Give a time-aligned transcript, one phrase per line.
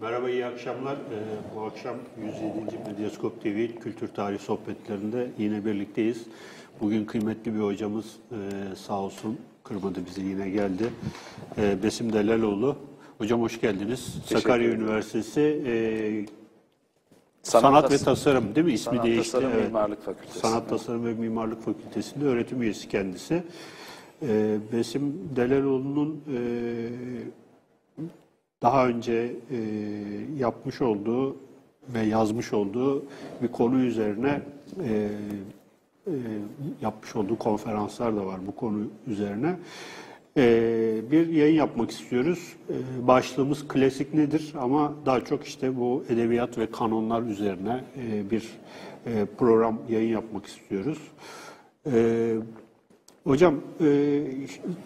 [0.00, 0.94] Merhaba, iyi akşamlar.
[0.94, 2.90] Ee, bu akşam 107.
[2.90, 6.26] Medyaskop TV Kültür Tarih Sohbetlerinde yine birlikteyiz.
[6.80, 8.36] Bugün kıymetli bir hocamız e,
[8.76, 10.90] sağ olsun kırmadı bizi yine geldi.
[11.58, 12.76] E, Besim Delaloğlu.
[13.18, 14.14] Hocam hoş geldiniz.
[14.26, 14.80] Sakarya ederim.
[14.82, 15.74] Üniversitesi e,
[17.42, 18.72] Sanat Sanat, ve Tas- Tasarım değil mi?
[18.72, 19.32] İsmi Sanat değişti.
[19.32, 19.66] Tasarım evet.
[19.66, 20.38] Mimarlık Fakültesi.
[20.38, 23.42] Sanat Tasarım ve Mimarlık Fakültesi'nde öğretim üyesi kendisi.
[24.22, 26.38] E, Besim Delaloğlu'nun e,
[28.62, 29.58] daha önce e,
[30.38, 31.36] yapmış olduğu
[31.88, 33.04] ve yazmış olduğu
[33.42, 34.40] bir konu üzerine
[34.84, 35.08] e,
[36.06, 36.12] e,
[36.80, 39.56] yapmış olduğu konferanslar da var bu konu üzerine.
[40.36, 42.56] E, bir yayın yapmak istiyoruz.
[42.70, 48.48] E, başlığımız klasik nedir ama daha çok işte bu edebiyat ve kanonlar üzerine e, bir
[49.06, 50.98] e, program yayın yapmak istiyoruz.
[51.92, 52.34] E,
[53.24, 54.20] Hocam e,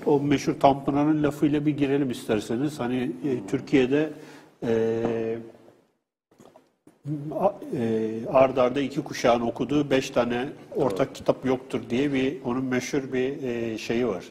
[0.06, 2.80] o meşhur Tanpınar'ın lafıyla bir girelim isterseniz.
[2.80, 4.10] Hani e, Türkiye'de
[4.66, 5.38] e,
[7.76, 13.12] e, ard arda iki kuşağın okuduğu beş tane ortak kitap yoktur diye bir onun meşhur
[13.12, 14.24] bir e, şeyi var.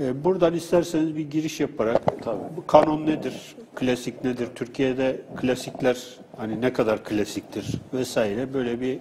[0.00, 2.38] E, buradan isterseniz bir giriş yaparak Tabii.
[2.66, 8.98] kanon nedir, klasik nedir, Türkiye'de klasikler hani ne kadar klasiktir vesaire böyle bir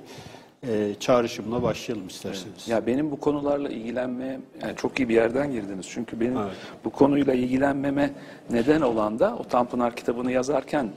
[0.67, 2.67] e, çağrışımla başlayalım isterseniz.
[2.67, 5.85] Ya benim bu konularla ilgilenmeye yani çok iyi bir yerden girdiniz.
[5.89, 6.51] Çünkü benim Evet.
[6.85, 8.13] bu konuyla ilgilenmeme
[8.49, 10.89] neden olan da o Tanpınar kitabını yazarken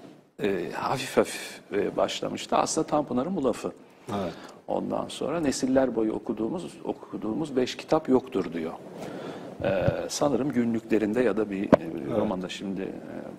[0.42, 2.56] e, hafif hafif e, başlamıştı.
[2.56, 3.72] Aslında Tanpınar'ın bu lafı.
[4.08, 4.32] Evet.
[4.68, 8.72] Ondan sonra nesiller boyu okuduğumuz okuduğumuz beş kitap yoktur diyor.
[9.64, 11.70] Ee, sanırım günlüklerinde ya da bir e,
[12.16, 12.92] romanda şimdi e,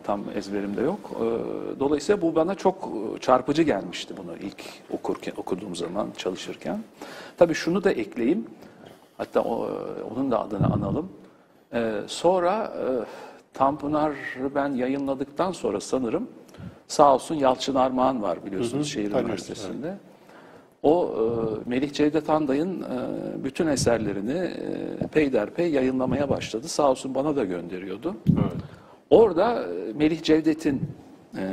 [0.03, 1.11] tam ezberimde yok.
[1.15, 6.79] Ee, dolayısıyla bu bana çok e, çarpıcı gelmişti bunu ilk okurken okuduğum zaman çalışırken.
[7.37, 8.45] Tabii şunu da ekleyeyim.
[9.17, 9.69] Hatta o,
[10.15, 11.09] onun da adını analım.
[11.73, 12.83] Ee, sonra e,
[13.53, 16.27] Tanpınar'ı ben yayınladıktan sonra sanırım
[16.87, 19.97] sağ olsun Yalçın Armağan var biliyorsunuz şehir tanıyoruz, üniversitesinde.
[20.85, 21.09] O
[21.65, 22.85] e, Melih Cevdet Anday'ın e,
[23.43, 26.67] bütün eserlerini e, peyderpey yayınlamaya başladı.
[26.67, 28.15] Sağ olsun bana da gönderiyordu.
[29.09, 30.81] Orada e, Melih Cevdet'in
[31.37, 31.43] e,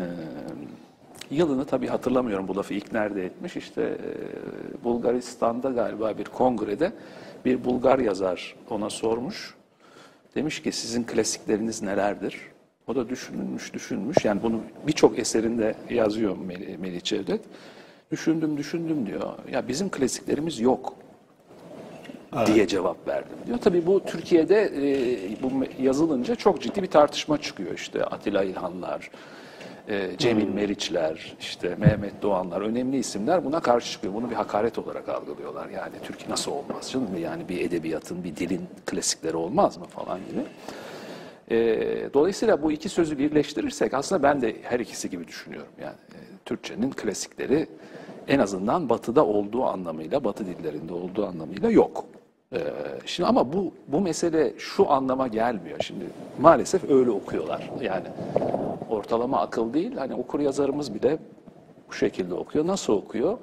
[1.31, 3.57] yılını tabii hatırlamıyorum bu lafı ilk nerede etmiş.
[3.57, 6.93] İşte e, Bulgaristan'da galiba bir kongrede
[7.45, 9.55] bir Bulgar yazar ona sormuş.
[10.35, 12.41] Demiş ki sizin klasikleriniz nelerdir?
[12.87, 14.25] O da düşünmüş, düşünmüş.
[14.25, 16.37] Yani bunu birçok eserinde yazıyor
[16.79, 17.41] Melih Cevdet.
[18.13, 19.33] Düşündüm, düşündüm diyor.
[19.53, 20.95] Ya bizim klasiklerimiz yok
[22.47, 23.59] diye cevap verdim diyor.
[23.59, 25.51] Tabii bu Türkiye'de e, bu
[25.83, 27.75] yazılınca çok ciddi bir tartışma çıkıyor.
[27.75, 29.11] İşte Atilla İlhanlar,
[29.89, 34.15] e, Cemil Meriçler, işte Mehmet Doğanlar önemli isimler buna karşı çıkıyor.
[34.15, 35.69] Bunu bir hakaret olarak algılıyorlar.
[35.69, 37.19] Yani Türkiye nasıl olmaz canım?
[37.19, 40.41] Yani bir edebiyatın, bir dilin klasikleri olmaz mı falan gibi.
[41.51, 45.73] E, dolayısıyla bu iki sözü birleştirirsek aslında ben de her ikisi gibi düşünüyorum.
[45.81, 47.67] Yani e, Türkçenin klasikleri
[48.29, 52.05] en azından batıda olduğu anlamıyla, batı dillerinde olduğu anlamıyla yok.
[52.53, 52.59] E,
[53.07, 55.81] şimdi ama bu bu mesele şu anlama gelmiyor.
[55.81, 56.05] Şimdi
[56.41, 57.71] maalesef öyle okuyorlar.
[57.81, 58.07] Yani
[58.91, 59.97] ortalama akıl değil.
[59.97, 61.19] Hani okur yazarımız bile
[61.89, 62.67] bu şekilde okuyor.
[62.67, 63.39] Nasıl okuyor?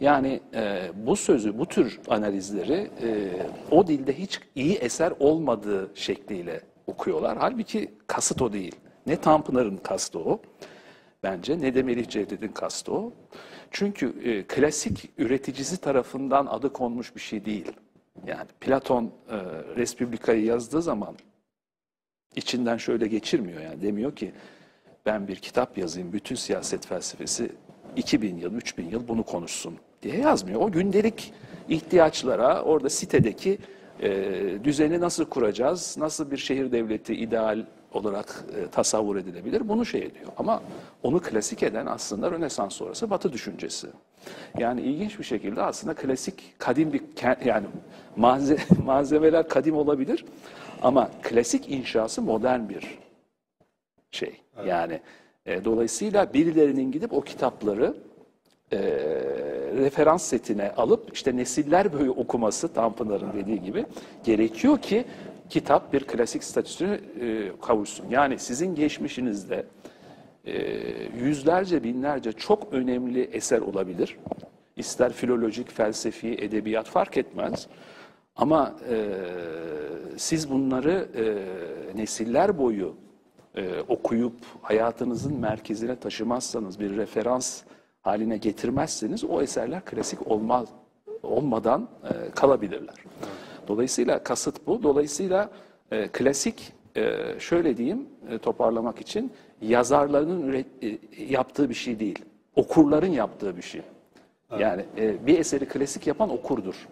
[0.00, 3.28] Yani e, bu sözü, bu tür analizleri e,
[3.70, 7.38] o dilde hiç iyi eser olmadığı şekliyle okuyorlar.
[7.38, 8.76] Halbuki kasıt o değil.
[9.06, 10.40] Ne Tanpınar'ın kastı o
[11.22, 13.12] bence ne de Melih Cevdet'in kastı o.
[13.70, 17.72] Çünkü e, klasik üreticisi tarafından adı konmuş bir şey değil.
[18.26, 19.36] Yani Platon e,
[19.76, 21.14] Respublika'yı yazdığı zaman
[22.36, 24.32] içinden şöyle geçirmiyor yani demiyor ki
[25.06, 27.52] ben bir kitap yazayım bütün siyaset felsefesi
[27.96, 30.60] 2000 yıl 3000 yıl bunu konuşsun diye yazmıyor.
[30.60, 31.32] O gündelik
[31.68, 33.58] ihtiyaçlara orada sitedeki
[34.02, 40.00] e, düzeni nasıl kuracağız, nasıl bir şehir devleti ideal olarak e, tasavvur edilebilir bunu şey
[40.00, 40.32] ediyor.
[40.36, 40.62] Ama
[41.02, 43.88] onu klasik eden aslında Rönesans sonrası Batı düşüncesi.
[44.58, 47.02] Yani ilginç bir şekilde aslında klasik kadim bir
[47.44, 47.66] yani
[48.16, 50.24] malze, malzemeler kadim olabilir
[50.82, 52.98] ama klasik inşası modern bir
[54.10, 54.40] şey.
[54.66, 55.00] Yani
[55.46, 57.94] e, dolayısıyla birilerinin gidip o kitapları
[58.72, 58.78] e,
[59.76, 63.86] referans setine alıp işte nesiller boyu okuması Tanpınar'ın dediği gibi
[64.24, 65.04] gerekiyor ki
[65.50, 68.06] kitap bir klasik statüsünü e, kavuşsun.
[68.10, 69.66] Yani sizin geçmişinizde
[70.44, 70.52] e,
[71.24, 74.16] yüzlerce binlerce çok önemli eser olabilir.
[74.76, 77.66] İster filolojik, felsefi, edebiyat fark etmez.
[78.36, 79.14] Ama e,
[80.16, 81.24] siz bunları e,
[81.96, 82.94] nesiller boyu
[83.54, 87.62] e, okuyup hayatınızın merkezine taşımazsanız, bir referans
[88.02, 90.68] haline getirmezseniz o eserler klasik olmaz
[91.22, 92.94] olmadan e, kalabilirler.
[93.68, 94.82] Dolayısıyla kasıt bu.
[94.82, 95.50] Dolayısıyla
[95.90, 102.18] e, klasik e, şöyle diyeyim e, toparlamak için yazarların üret, e, yaptığı bir şey değil.
[102.56, 103.82] Okurların yaptığı bir şey.
[104.58, 106.88] Yani e, bir eseri klasik yapan okurdur.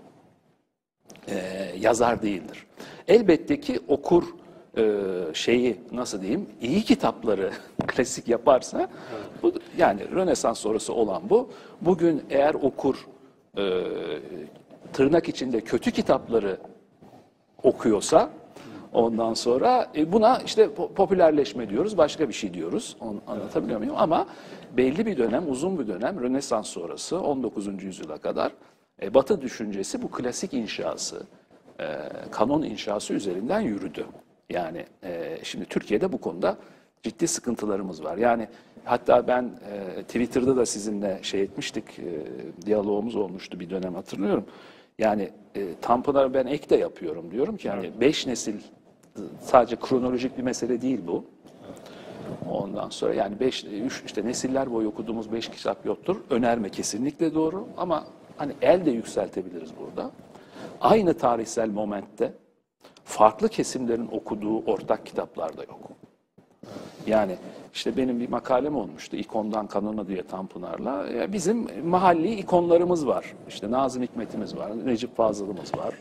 [1.29, 1.37] E,
[1.79, 2.67] yazar değildir.
[3.09, 4.25] Elbette ki okur
[4.79, 4.85] e,
[5.33, 7.51] şeyi nasıl diyeyim iyi kitapları
[7.87, 8.89] klasik yaparsa
[9.43, 11.51] bu yani Rönesans sonrası olan bu.
[11.81, 13.07] Bugün eğer okur
[13.59, 13.63] e,
[14.93, 16.59] tırnak içinde kötü kitapları
[17.63, 18.31] okuyorsa
[18.93, 22.97] ondan sonra e, buna işte po- popülerleşme diyoruz, başka bir şey diyoruz.
[23.01, 23.95] Onu anlatabiliyor muyum?
[23.97, 24.27] Ama
[24.77, 27.83] belli bir dönem, uzun bir dönem Rönesans sonrası 19.
[27.83, 28.53] yüzyıla kadar
[29.03, 31.23] e, Batı düşüncesi bu klasik inşası,
[31.81, 31.87] e,
[32.31, 34.07] kanon inşası üzerinden yürüdü.
[34.51, 36.57] Yani e, şimdi Türkiye'de bu konuda
[37.03, 38.17] ciddi sıkıntılarımız var.
[38.17, 38.49] Yani
[38.85, 44.45] hatta ben e, Twitter'da da sizinle şey etmiştik, e, diyalogumuz olmuştu bir dönem hatırlıyorum.
[44.99, 48.61] Yani e, Tanpınar'a ben ek de yapıyorum diyorum ki yani beş nesil
[49.41, 51.25] sadece kronolojik bir mesele değil bu.
[52.51, 56.17] Ondan sonra yani beş, üç, işte nesiller boyu okuduğumuz beş kitap yoktur.
[56.31, 58.05] Önerme kesinlikle doğru ama
[58.37, 60.11] hani el de yükseltebiliriz burada.
[60.81, 62.33] Aynı tarihsel momentte
[63.05, 65.91] farklı kesimlerin okuduğu ortak kitaplar da yok.
[67.07, 67.37] Yani
[67.75, 71.07] işte benim bir makalem olmuştu ikondan kanona diye Tanpınar'la.
[71.33, 73.35] Bizim mahalli ikonlarımız var.
[73.49, 75.95] İşte Nazım Hikmet'imiz var, Necip Fazıl'ımız var.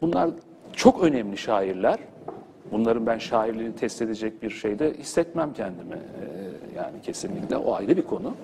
[0.00, 0.30] Bunlar
[0.72, 1.98] çok önemli şairler.
[2.72, 5.94] Bunların ben şairliğini test edecek bir şeyde hissetmem kendimi.
[5.94, 8.34] Ee, yani kesinlikle o ayrı bir konu.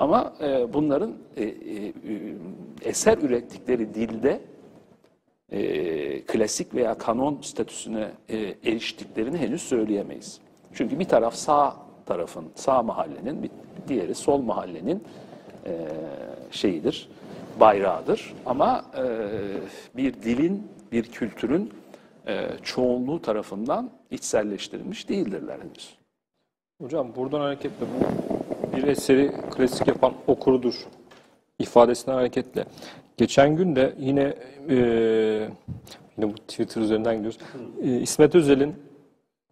[0.00, 1.54] Ama e, bunların e, e,
[2.82, 4.40] eser ürettikleri dilde
[6.26, 8.08] klasik veya kanon statüsüne
[8.64, 10.40] eriştiklerini henüz söyleyemeyiz.
[10.72, 11.76] Çünkü bir taraf sağ
[12.08, 13.50] tarafın, sağ mahallenin, bir
[13.88, 15.04] diğeri sol mahallenin
[15.66, 15.88] e,
[16.50, 17.08] şeyidir,
[17.60, 18.34] bayrağıdır.
[18.46, 19.04] Ama e,
[19.96, 21.72] bir dilin, bir kültürün
[22.26, 25.98] e, çoğunluğu tarafından içselleştirilmiş değildirler henüz.
[26.80, 30.86] Hocam buradan hareketle bu bir eseri klasik yapan okurudur
[31.58, 32.64] ifadesinden hareketle.
[33.16, 34.34] Geçen gün de yine
[34.70, 34.76] e,
[36.16, 37.38] yine bu Twitter üzerinden gidiyoruz.
[37.82, 38.74] E, İsmet Özel'in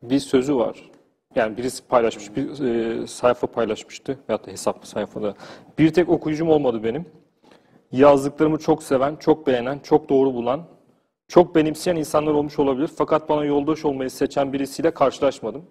[0.03, 0.91] bir sözü var.
[1.37, 5.35] Yani birisi paylaşmış, bir e, sayfa paylaşmıştı veyahut da hesaplı sayfada.
[5.79, 7.07] Bir tek okuyucum olmadı benim.
[7.93, 10.63] Yazdıklarımı çok seven, çok beğenen, çok doğru bulan,
[11.29, 12.91] çok benimseyen insanlar olmuş olabilir.
[12.97, 15.63] Fakat bana yoldaş olmayı seçen birisiyle karşılaşmadım.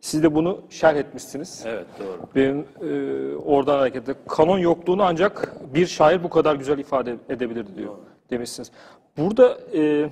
[0.00, 1.62] Siz de bunu şerh etmişsiniz.
[1.66, 2.28] Evet doğru.
[2.34, 7.94] Benim e, oradan hareketle kanon yokluğunu ancak bir şair bu kadar güzel ifade edebilirdi diyor
[8.30, 8.70] demişsiniz.
[9.18, 10.10] Burada e,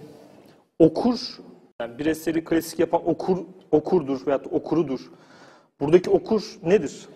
[0.78, 1.38] okur,
[1.80, 3.38] yani bir eseri klasik yapan okur
[3.70, 5.00] okurdur veyahut okurudur.
[5.80, 7.08] Buradaki okur nedir?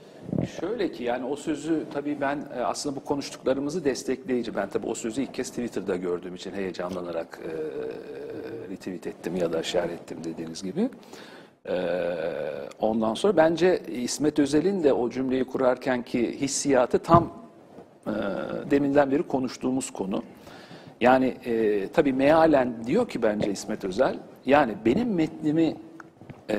[0.61, 4.55] Şöyle ki yani o sözü tabii ben e, aslında bu konuştuklarımızı destekleyici.
[4.55, 7.50] Ben tabii o sözü ilk kez Twitter'da gördüğüm için heyecanlanarak e,
[8.73, 10.91] retweet ettim ya da share ettim dediğiniz gibi.
[11.69, 11.76] E,
[12.81, 17.32] ondan sonra bence İsmet Özel'in de o cümleyi kurarken ki hissiyatı tam
[18.06, 18.12] e,
[18.70, 20.23] deminden beri konuştuğumuz konu.
[21.00, 24.17] Yani e, tabii mealen diyor ki bence İsmet Özel,
[24.47, 25.77] yani benim metnimi
[26.51, 26.57] e,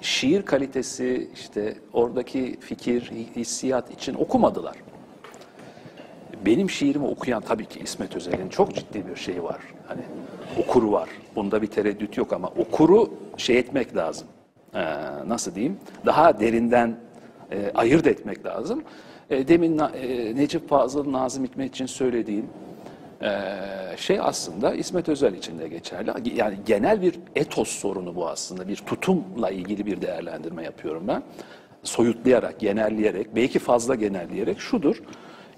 [0.00, 4.76] şiir kalitesi, işte oradaki fikir, hissiyat için okumadılar.
[6.46, 9.58] Benim şiirimi okuyan tabii ki İsmet Özel'in çok ciddi bir şeyi var.
[9.86, 10.00] Hani
[10.58, 11.08] okuru var.
[11.36, 14.28] Bunda bir tereddüt yok ama okuru şey etmek lazım.
[14.74, 14.80] Ee,
[15.26, 15.76] nasıl diyeyim?
[16.06, 16.96] Daha derinden
[17.52, 18.82] e, ayırt etmek lazım.
[19.30, 22.46] E, demin e, Necip Fazıl, Nazım Hikmet için söylediğim
[23.96, 26.10] şey aslında İsmet Özel için de geçerli.
[26.36, 28.68] Yani genel bir etos sorunu bu aslında.
[28.68, 31.22] Bir tutumla ilgili bir değerlendirme yapıyorum ben.
[31.82, 35.02] Soyutlayarak, genelleyerek, belki fazla genelleyerek şudur.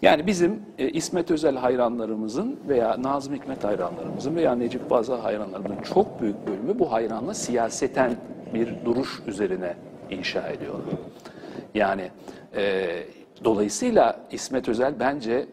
[0.02, 6.20] Yani bizim e, İsmet Özel hayranlarımızın veya Nazım Hikmet hayranlarımızın veya Necip Fazıl hayranlarımızın çok
[6.20, 8.16] büyük bölümü bu hayranla siyaseten
[8.54, 9.74] bir duruş üzerine
[10.10, 10.94] inşa ediyorlar.
[11.74, 12.10] Yani
[12.56, 12.86] e,
[13.44, 15.46] dolayısıyla İsmet Özel bence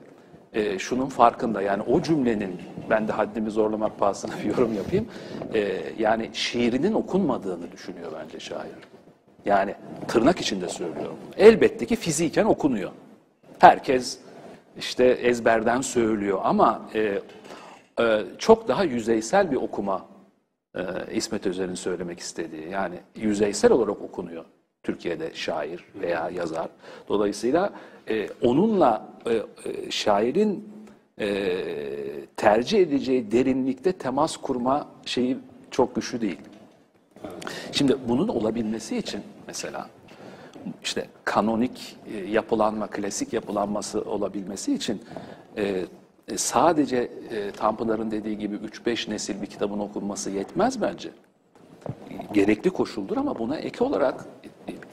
[0.54, 5.08] e, şunun farkında yani o cümlenin ben de haddimi zorlamak pahasına bir yorum yapayım.
[5.54, 8.72] E, yani şiirinin okunmadığını düşünüyor bence şair.
[9.46, 9.76] Yani
[10.08, 11.18] tırnak içinde söylüyorum.
[11.38, 12.92] Elbette ki fiziken okunuyor.
[13.60, 14.20] Herkes
[14.78, 17.22] işte ezberden söylüyor ama e,
[18.00, 20.06] e, çok daha yüzeysel bir okuma
[20.76, 20.82] e,
[21.14, 22.70] İsmet Özel'in söylemek istediği.
[22.70, 24.46] Yani yüzeysel olarak okunuyor
[24.84, 26.70] Türkiye'de şair veya yazar.
[27.08, 27.74] Dolayısıyla
[28.10, 29.44] e, onunla e, e,
[29.92, 30.70] şairin
[31.20, 31.56] e,
[32.38, 35.38] tercih edeceği derinlikte temas kurma şeyi
[35.72, 36.40] çok güçlü değil.
[37.72, 39.90] Şimdi bunun olabilmesi için mesela
[40.84, 45.02] işte kanonik e, yapılanma, klasik yapılanması olabilmesi için
[45.58, 45.86] e,
[46.28, 46.98] e, sadece
[47.32, 51.10] e, Tanpınar'ın dediği gibi 3-5 nesil bir kitabın okunması yetmez bence.
[52.34, 54.26] Gerekli koşuldur ama buna ek olarak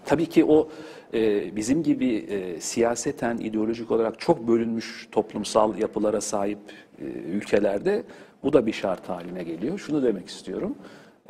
[0.07, 0.69] tabii ki o
[1.15, 6.59] e, bizim gibi e, siyaseten, ideolojik olarak çok bölünmüş toplumsal yapılara sahip
[6.99, 8.03] e, ülkelerde
[8.43, 9.79] bu da bir şart haline geliyor.
[9.79, 10.75] Şunu demek istiyorum.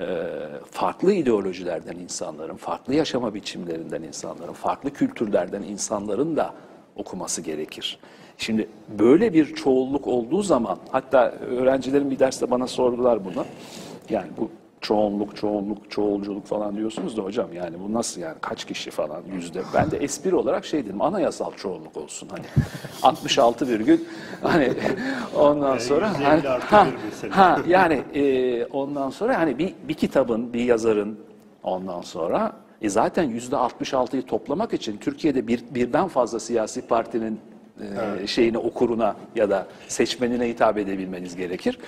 [0.01, 0.07] E,
[0.71, 6.55] farklı ideolojilerden insanların, farklı yaşama biçimlerinden insanların, farklı kültürlerden insanların da
[6.97, 7.99] okuması gerekir.
[8.39, 8.69] Şimdi
[8.99, 13.45] böyle bir çoğulluk olduğu zaman, hatta öğrencilerin bir derste bana sordular bunu.
[14.11, 18.91] Yani bu çoğunluk, çoğunluk, çoğulculuk falan diyorsunuz da hocam yani bu nasıl yani kaç kişi
[18.91, 19.63] falan yüzde.
[19.75, 22.45] Ben de espri olarak şey dedim anayasal çoğunluk olsun hani
[23.03, 24.01] 66 virgül
[24.43, 24.73] hani
[25.37, 26.87] ondan sonra %50 hani, ha,
[27.31, 31.19] ha, yani e, ondan sonra hani bir, bir kitabın, bir yazarın
[31.63, 32.53] ondan sonra
[32.83, 37.41] e zaten yüzde 66'yı toplamak için Türkiye'de bir, birden fazla siyasi partinin
[38.21, 41.79] e, şeyine okuruna ya da seçmenine hitap edebilmeniz gerekir.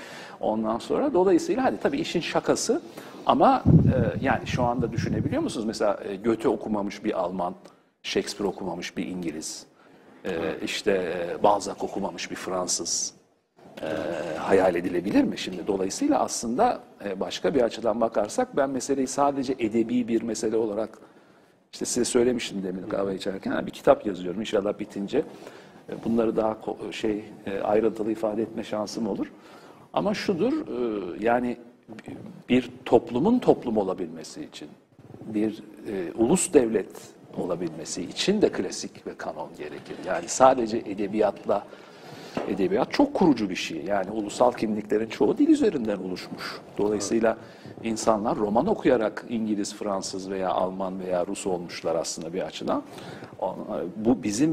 [0.40, 2.83] Ondan sonra dolayısıyla hadi tabii işin şakası
[3.26, 5.66] ama e, yani şu anda düşünebiliyor musunuz?
[5.66, 7.54] Mesela e, Goethe okumamış bir Alman,
[8.02, 9.66] Shakespeare okumamış bir İngiliz,
[10.25, 10.30] e,
[10.64, 13.14] işte e, Balzac okumamış bir Fransız
[13.83, 13.87] e,
[14.38, 15.38] hayal edilebilir mi?
[15.38, 20.99] Şimdi dolayısıyla aslında e, başka bir açıdan bakarsak ben meseleyi sadece edebi bir mesele olarak
[21.73, 25.25] işte size söylemiştim demin kahve içerken bir kitap yazıyorum inşallah bitince
[26.04, 26.57] bunları daha
[26.92, 29.33] şey e, ayrıntılı ifade etme şansım olur.
[29.92, 31.57] Ama şudur e, yani
[32.49, 34.68] bir toplumun toplum olabilmesi için
[35.26, 36.90] bir e, ulus devlet
[37.37, 39.97] olabilmesi için de klasik ve kanon gerekir.
[40.07, 41.66] Yani sadece edebiyatla
[42.49, 43.85] edebiyat çok kurucu bir şey.
[43.85, 46.61] Yani ulusal kimliklerin çoğu dil üzerinden oluşmuş.
[46.78, 47.37] Dolayısıyla
[47.85, 52.83] insanlar roman okuyarak İngiliz, Fransız veya Alman veya Rus olmuşlar aslında bir açıdan.
[53.97, 54.50] Bu bizim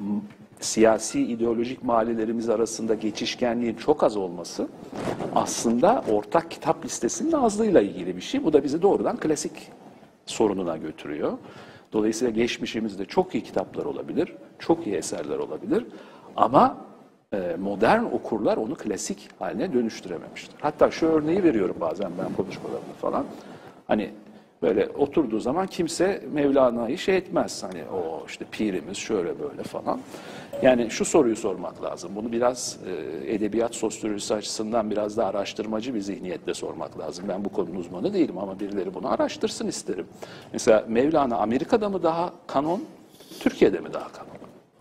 [0.00, 0.20] m-
[0.60, 4.68] siyasi ideolojik mahallelerimiz arasında geçişkenliğin çok az olması
[5.34, 8.44] aslında ortak kitap listesinin azlığıyla ilgili bir şey.
[8.44, 9.52] Bu da bizi doğrudan klasik
[10.26, 11.32] sorununa götürüyor.
[11.92, 15.86] Dolayısıyla geçmişimizde çok iyi kitaplar olabilir, çok iyi eserler olabilir
[16.36, 16.76] ama
[17.32, 20.54] e, modern okurlar onu klasik haline dönüştürememiştir.
[20.60, 23.24] Hatta şu örneği veriyorum bazen ben konuşmalarımda falan.
[23.86, 24.10] Hani
[24.62, 27.62] böyle oturduğu zaman kimse Mevlana'yı şey etmez.
[27.62, 30.00] Hani o işte pirimiz şöyle böyle falan.
[30.62, 32.10] Yani şu soruyu sormak lazım.
[32.16, 37.24] Bunu biraz e, edebiyat sosyolojisi açısından biraz da araştırmacı bir zihniyetle sormak lazım.
[37.28, 40.06] Ben bu konunun uzmanı değilim ama birileri bunu araştırsın isterim.
[40.52, 42.84] Mesela Mevlana Amerika'da mı daha kanon,
[43.40, 44.30] Türkiye'de mi daha kanon?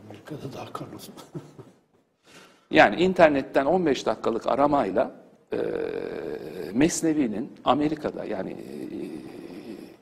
[0.07, 0.91] Amerika'da daha kanon.
[2.71, 5.11] Yani internetten 15 dakikalık aramayla
[5.53, 5.57] e,
[6.73, 9.00] Mesnevi'nin Amerika'da yani e,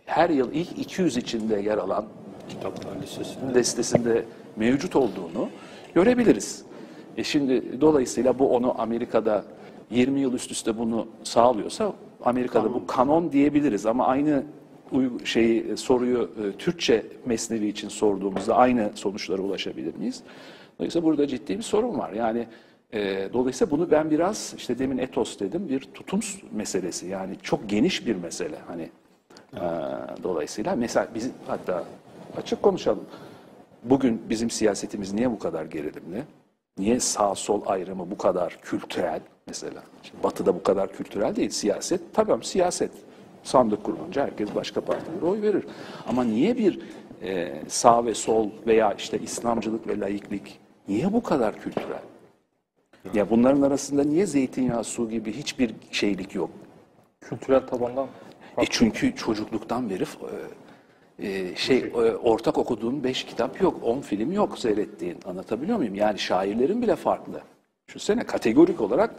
[0.10, 2.06] her yıl ilk 200 içinde yer alan
[2.50, 3.60] Kitaplar Lisesi'nde.
[3.60, 4.26] listesinde
[4.56, 5.50] mevcut olduğunu
[5.96, 6.64] görebiliriz.
[7.18, 9.44] E şimdi dolayısıyla bu onu Amerika'da
[9.92, 14.44] 20 yıl üst üste bunu sağlıyorsa Amerika'da bu kanon diyebiliriz ama aynı
[15.24, 20.24] şeyi soruyu e, Türkçe mesnevi için sorduğumuzda aynı sonuçlara ulaşabilir miyiz?
[20.80, 22.12] Dolayısıyla burada ciddi bir sorun var.
[22.12, 22.48] Yani
[22.94, 26.20] e, dolayısıyla bunu ben biraz işte demin etos dedim bir tutum
[26.52, 28.90] meselesi yani çok geniş bir mesele hani
[29.54, 29.62] e,
[30.24, 31.84] dolayısıyla mesela biz hatta
[32.38, 33.06] açık konuşalım.
[33.84, 36.24] Bugün bizim siyasetimiz niye bu kadar gerilimli?
[36.78, 39.84] Niye sağ sol ayrımı bu kadar kültürel mesela?
[40.04, 42.02] Şimdi batı'da bu kadar kültürel değil siyaset.
[42.14, 42.92] Tamam siyaset.
[43.44, 45.64] Sandık kurulunca herkes başka partilere oy verir.
[46.08, 46.80] Ama niye bir
[47.22, 52.02] e, sağ ve sol veya işte İslamcılık ve laiklik niye bu kadar kültürel?
[53.14, 56.50] Ya bunların arasında niye zeytinyağı su gibi hiçbir şeylik yok?
[57.22, 58.08] Kültürel tabandan
[58.62, 60.04] E çünkü çocukluktan beri
[61.22, 65.18] e, e, şey e, ortak okuduğun beş kitap yok, on film yok seyrettiğin.
[65.26, 65.96] Anlatabiliyor muyum?
[65.96, 67.42] Yani şairlerin bile farklı.
[67.88, 69.16] Düşünsene kategorik olarak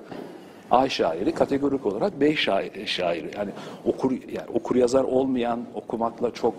[0.70, 3.30] A şairi, kategorik olarak B şairi, şairi.
[3.36, 3.50] Yani
[3.84, 6.54] okur yani okur yazar olmayan, okumakla çok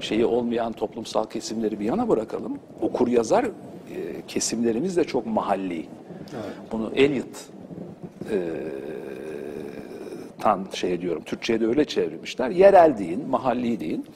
[0.00, 2.58] şeyi olmayan toplumsal kesimleri bir yana bırakalım.
[2.80, 3.48] Okur yazar e,
[4.28, 5.86] kesimlerimiz de çok mahalli.
[6.72, 7.50] Bunu Eliot
[10.40, 11.22] tan şey diyorum.
[11.24, 12.50] Türkçe'ye de öyle çevirmişler.
[12.50, 14.06] Yerel deyin, mahalli deyin.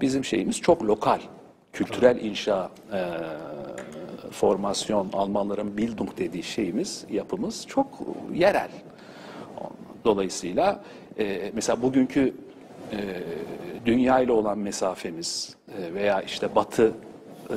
[0.00, 1.20] Bizim şeyimiz çok lokal.
[1.72, 3.00] Kültürel inşa, e,
[4.30, 8.00] formasyon, Almanların Bildung dediği şeyimiz, yapımız çok
[8.34, 8.70] yerel.
[10.04, 10.80] Dolayısıyla
[11.18, 12.34] e, mesela bugünkü
[12.92, 12.98] e,
[13.86, 16.92] dünya ile olan mesafemiz e, veya işte batı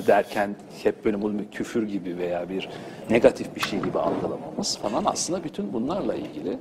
[0.08, 2.70] derken hep böyle bunu küfür gibi veya bir
[3.10, 6.58] negatif bir şey gibi algılamamız falan aslında bütün bunlarla ilgili.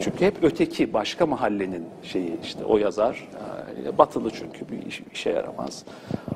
[0.00, 3.28] Çünkü hep öteki başka mahallenin şeyi işte o yazar
[3.86, 5.84] e, batılı çünkü bir iş- işe yaramaz.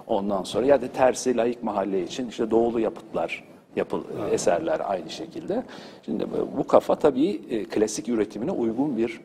[0.06, 3.44] Ondan sonra ya da tersi layık mahalle için işte doğulu yapıtlar
[3.76, 5.62] yapıl eserler aynı şekilde.
[6.04, 9.20] Şimdi bu- bu kafa tabii e, klasik üretimine uygun bir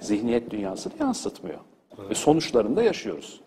[0.00, 1.58] zihniyet dünyasını yansıtmıyor.
[2.10, 3.40] Ve sonuçlarında yaşıyoruz.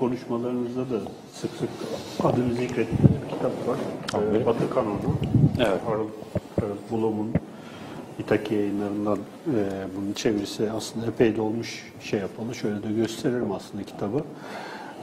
[0.00, 1.00] konuşmalarınızda da
[1.34, 1.68] sık sık
[2.24, 3.78] adını zikrettiğiniz bir kitap var.
[4.42, 4.96] Ee, Batı Kanonu.
[5.58, 5.80] Evet.
[6.92, 7.32] Bloom'un
[8.18, 9.60] İtaki yayınlarından e,
[9.96, 12.54] bunun çevirisi aslında epey de olmuş şey yapalı.
[12.54, 14.24] Şöyle de gösteririm aslında kitabı.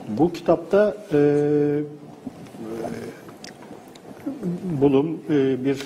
[0.08, 1.20] Bu kitapta e,
[4.82, 5.84] Bulum e, bir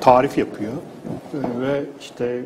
[0.00, 2.44] tarif yapıyor E, ve işte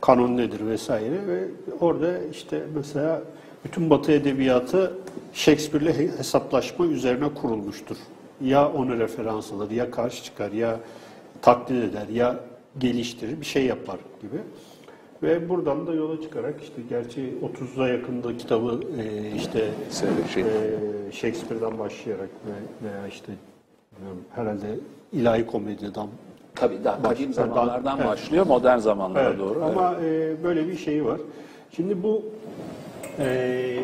[0.00, 1.44] kanon nedir vesaire ve
[1.80, 3.22] orada işte mesela
[3.64, 4.92] bütün Batı edebiyatı
[5.32, 7.96] Shakespeare'le he- hesaplaşma üzerine kurulmuştur.
[8.40, 10.80] Ya onu referans alır, ya karşı çıkar, ya
[11.42, 12.36] taklit eder, ya
[12.78, 14.40] geliştirir, bir şey yapar gibi.
[15.22, 19.68] Ve buradan da yola çıkarak işte gerçi 30'a yakında kitabı e, işte
[20.34, 20.46] Şey- e,
[21.12, 23.32] Shakespeare'den başlayarak ve veya işte
[24.34, 24.66] herhalde
[25.12, 26.08] ilahi komedyadan
[26.54, 28.06] Tabii daha kadim zamanlardan evet.
[28.08, 29.64] başlıyor modern zamanlara Evet, doğru.
[29.64, 31.20] Ama e, böyle bir şey var.
[31.76, 32.22] Şimdi bu
[33.18, 33.78] e,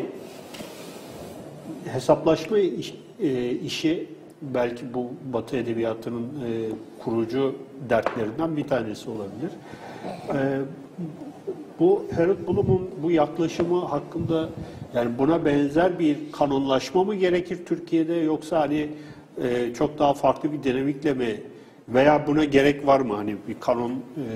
[1.85, 4.09] hesaplaşma iş- e, işi
[4.41, 6.49] belki bu Batı edebiyatının e,
[7.03, 7.55] kurucu
[7.89, 9.51] dertlerinden bir tanesi olabilir.
[10.29, 10.39] E,
[11.79, 14.49] bu Harold Bloom'un bu yaklaşımı hakkında
[14.95, 18.89] yani buna benzer bir kanonlaşma mı gerekir Türkiye'de yoksa hani
[19.43, 21.41] e, çok daha farklı bir dinamikle mi
[21.89, 24.27] veya buna gerek var mı hani bir kanon e,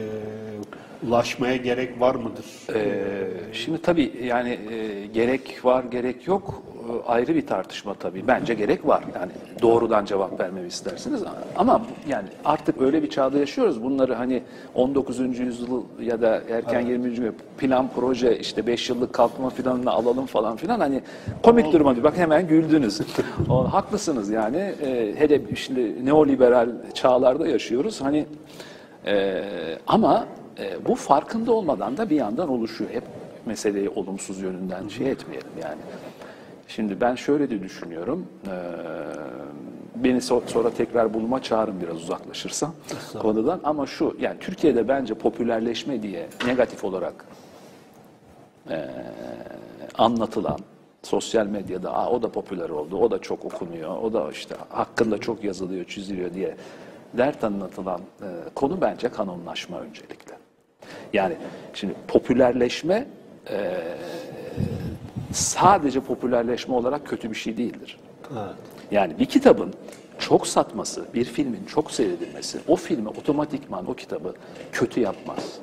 [1.07, 2.45] ulaşmaya gerek var mıdır?
[2.75, 6.63] Ee, şimdi tabii yani e, gerek var gerek yok
[7.07, 8.27] ayrı bir tartışma tabii.
[8.27, 9.03] Bence gerek var.
[9.15, 11.23] Yani doğrudan cevap vermemi istersiniz.
[11.57, 13.83] Ama yani artık öyle bir çağda yaşıyoruz.
[13.83, 14.43] Bunları hani
[14.75, 15.19] 19.
[15.19, 17.09] yüzyıl ya da erken 20.
[17.09, 21.01] yüzyıl plan proje işte 5 yıllık kalkınma planını alalım falan filan hani
[21.43, 23.01] komik duruma bir bak hemen güldünüz.
[23.49, 24.57] O, haklısınız yani.
[24.57, 28.01] E, hele şimdi neoliberal çağlarda yaşıyoruz.
[28.01, 28.25] Hani
[29.05, 29.43] ee,
[29.87, 30.27] ama
[30.59, 32.89] e, bu farkında olmadan da bir yandan oluşuyor.
[32.89, 33.03] Hep
[33.45, 35.81] meseleyi olumsuz yönünden şey etmeyelim yani.
[36.75, 38.27] Şimdi ben şöyle de düşünüyorum.
[39.95, 42.73] Beni so- sonra tekrar bulma çağırın biraz uzaklaşırsam
[43.19, 43.59] konudan.
[43.63, 47.25] Ama şu yani Türkiye'de bence popülerleşme diye negatif olarak
[48.69, 48.89] e,
[49.97, 50.59] anlatılan
[51.03, 55.17] sosyal medyada Aa, o da popüler oldu, o da çok okunuyor, o da işte hakkında
[55.17, 56.55] çok yazılıyor, çiziliyor diye
[57.17, 60.33] dert anlatılan e, konu bence kanonlaşma öncelikle.
[61.13, 61.35] Yani
[61.73, 63.05] şimdi popülerleşme
[63.49, 63.81] e,
[65.33, 67.97] sadece popülerleşme olarak kötü bir şey değildir.
[68.91, 69.73] Yani bir kitabın
[70.19, 74.33] çok satması, bir filmin çok seyredilmesi o filmi otomatikman o kitabı
[74.71, 75.59] kötü yapmaz.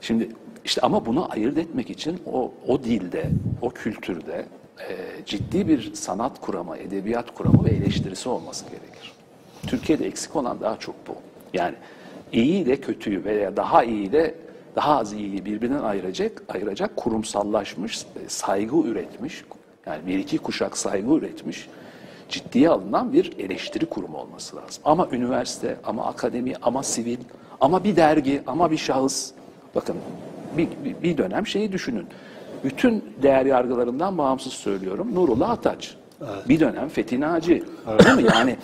[0.00, 0.28] Şimdi
[0.64, 3.30] işte ama bunu ayırt etmek için o, o dilde,
[3.62, 4.46] o kültürde
[4.88, 9.12] e, ciddi bir sanat kuramı, edebiyat kuramı ve eleştirisi olması gerekir.
[9.66, 11.14] Türkiye'de eksik olan daha çok bu.
[11.54, 11.74] Yani
[12.32, 14.34] iyi ile kötüyü veya daha iyi ile
[14.76, 19.44] daha az iyiyi birbirinden ayıracak, ayıracak kurumsallaşmış, e, saygı üretmiş,
[19.86, 21.68] yani bir iki kuşak saygı üretmiş,
[22.28, 24.82] ciddiye alınan bir eleştiri kurumu olması lazım.
[24.84, 27.18] Ama üniversite, ama akademi, ama sivil,
[27.60, 29.30] ama bir dergi, ama bir şahıs.
[29.74, 29.96] Bakın
[30.56, 30.68] bir,
[31.02, 32.06] bir- dönem şeyi düşünün.
[32.64, 35.14] Bütün değer yargılarından bağımsız söylüyorum.
[35.14, 35.96] Nurullah Ataç.
[36.48, 37.62] Bir dönem Fethi Naci.
[38.04, 38.24] Değil mi?
[38.34, 38.56] Yani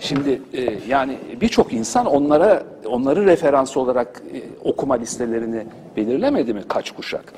[0.00, 6.90] şimdi e, yani birçok insan onlara onları referans olarak e, okuma listelerini belirlemedi mi kaç
[6.90, 7.32] kuşak?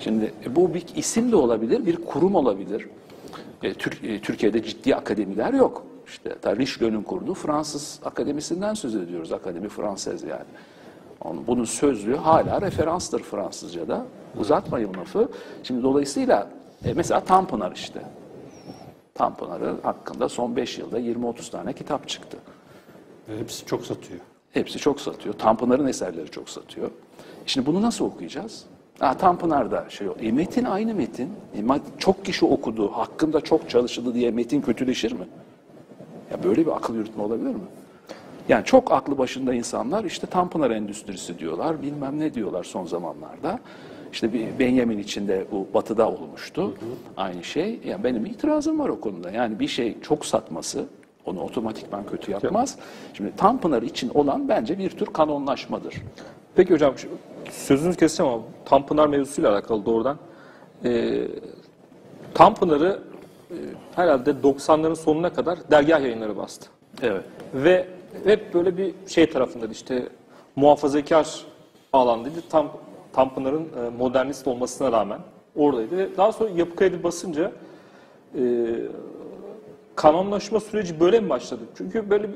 [0.00, 2.88] Şimdi e, bu bir isim de olabilir, bir kurum olabilir.
[3.62, 5.82] E, Tür- e, Türkiye'de ciddi akademiler yok.
[6.06, 9.32] İşte Richelieu'nun kurduğu Fransız akademisinden söz ediyoruz.
[9.32, 10.44] Akademi Fransız yani.
[11.24, 14.04] Onun- Bunun sözlüğü hala referanstır Fransızca'da.
[14.40, 15.28] Uzatmayın lafı.
[15.62, 16.46] Şimdi dolayısıyla
[16.84, 18.00] e, mesela Tanpınar işte.
[19.18, 22.36] Tanpınar'ı hakkında son 5 yılda 20-30 tane kitap çıktı.
[23.38, 24.20] Hepsi çok satıyor.
[24.52, 25.34] Hepsi çok satıyor.
[25.34, 26.90] Tanpınar'ın eserleri çok satıyor.
[27.46, 28.64] Şimdi bunu nasıl okuyacağız?
[28.98, 30.14] Ha, Tanpınar'da şey o.
[30.20, 31.30] E, metin aynı metin.
[31.56, 31.64] E,
[31.98, 35.26] çok kişi okudu, hakkında çok çalışıldı diye metin kötüleşir mi?
[36.30, 37.60] Ya böyle bir akıl yürütme olabilir mi?
[38.48, 43.58] Yani çok aklı başında insanlar işte Tanpınar endüstrisi diyorlar, bilmem ne diyorlar son zamanlarda.
[44.12, 46.74] İşte bir Benjamin içinde bu batıda olmuştu.
[47.16, 47.80] Aynı şey.
[47.84, 49.30] Yani benim itirazım var o konuda.
[49.30, 50.86] Yani bir şey çok satması
[51.26, 52.78] onu otomatikman kötü yapmaz.
[53.14, 55.94] Şimdi Tanpınar için olan bence bir tür kanonlaşmadır.
[56.54, 56.94] Peki hocam
[57.50, 60.18] sözünüzü keseceğim ama Tanpınar mevzusuyla alakalı doğrudan.
[60.84, 61.28] Ee,
[62.34, 63.02] Tanpınar'ı
[63.50, 63.56] e,
[63.96, 66.68] herhalde 90'ların sonuna kadar dergah yayınları bastı.
[67.02, 67.24] Evet.
[67.54, 67.86] Ve
[68.24, 70.08] hep böyle bir şey tarafındaydı işte
[70.56, 71.44] muhafazakar
[71.92, 72.38] alandaydı.
[72.50, 72.72] Tam
[73.18, 75.18] Tanpınar'ın e, modernist olmasına rağmen
[75.56, 75.96] oradaydı.
[75.96, 77.52] Ve daha sonra yapı kredi basınca
[78.34, 78.42] e,
[79.96, 81.60] kanonlaşma süreci böyle mi başladı?
[81.78, 82.30] Çünkü böyle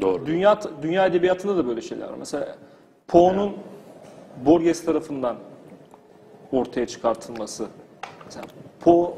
[0.00, 0.26] Doğru.
[0.26, 2.14] dünya dünya edebiyatında da böyle şeyler var.
[2.18, 2.56] Mesela
[3.08, 3.52] Poe'nun
[4.44, 5.36] Borges tarafından
[6.52, 7.66] ortaya çıkartılması.
[8.24, 8.44] Mesela
[8.80, 9.10] Poe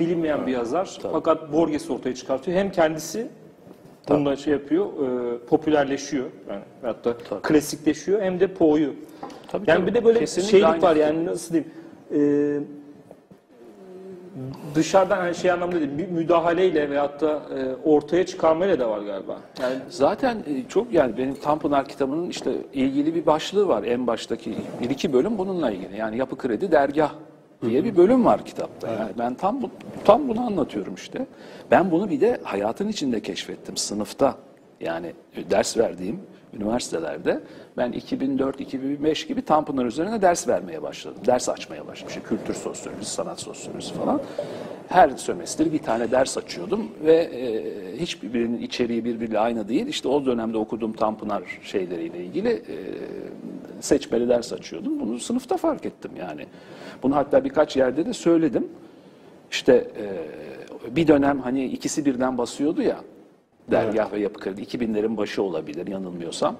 [0.00, 2.58] bilinmeyen bir yazar fakat Borges ortaya çıkartıyor.
[2.58, 3.28] Hem kendisi
[4.08, 6.26] bununla şey yapıyor, e, popülerleşiyor.
[6.48, 8.94] Yani veyahut da klasikleşiyor hem de Poe'yu.
[9.54, 9.90] Tabii, yani tabii.
[9.90, 10.96] bir de böyle Kesinlikle şeylik var fikir.
[11.06, 11.70] yani nasıl diyeyim?
[12.14, 12.20] E,
[14.74, 19.36] dışarıdan hani şey anlamda değil, bir müdahaleyle veyahut da e, ortaya çıkarmayla da var galiba.
[19.62, 24.54] Yani Zaten e, çok yani benim Tanpınar kitabının işte ilgili bir başlığı var en baştaki
[24.82, 25.96] bir iki bölüm bununla ilgili.
[25.96, 27.12] Yani yapı kredi dergah
[27.62, 28.88] diye bir bölüm var kitapta.
[28.88, 29.70] Yani ben tam bu,
[30.04, 31.26] tam bunu anlatıyorum işte.
[31.70, 34.34] Ben bunu bir de hayatın içinde keşfettim sınıfta.
[34.80, 35.12] Yani
[35.50, 36.20] ders verdiğim
[36.54, 37.40] üniversitelerde
[37.76, 41.22] ben 2004-2005 gibi Tanpınar üzerine ders vermeye başladım.
[41.26, 42.22] Ders açmaya başlamışım.
[42.22, 44.22] Kültür sosyolojisi, sanat sosyolojisi falan.
[44.88, 49.86] Her sömestr bir tane ders açıyordum ve e, hiçbirinin içeriği birbiriyle aynı değil.
[49.86, 52.76] İşte o dönemde okuduğum Tanpınar şeyleriyle ilgili e,
[53.80, 55.00] seçmeli ders açıyordum.
[55.00, 56.46] Bunu sınıfta fark ettim yani.
[57.02, 58.68] Bunu hatta birkaç yerde de söyledim.
[59.50, 62.96] İşte e, bir dönem hani ikisi birden basıyordu ya.
[63.70, 66.56] Dergah ve Yapı Kredi 2000'lerin başı olabilir yanılmıyorsam.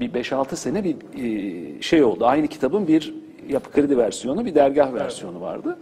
[0.00, 2.26] Bir 5-6 sene bir e, şey oldu.
[2.26, 3.14] Aynı kitabın bir
[3.48, 5.78] Yapı Kredi versiyonu, bir dergah versiyonu vardı.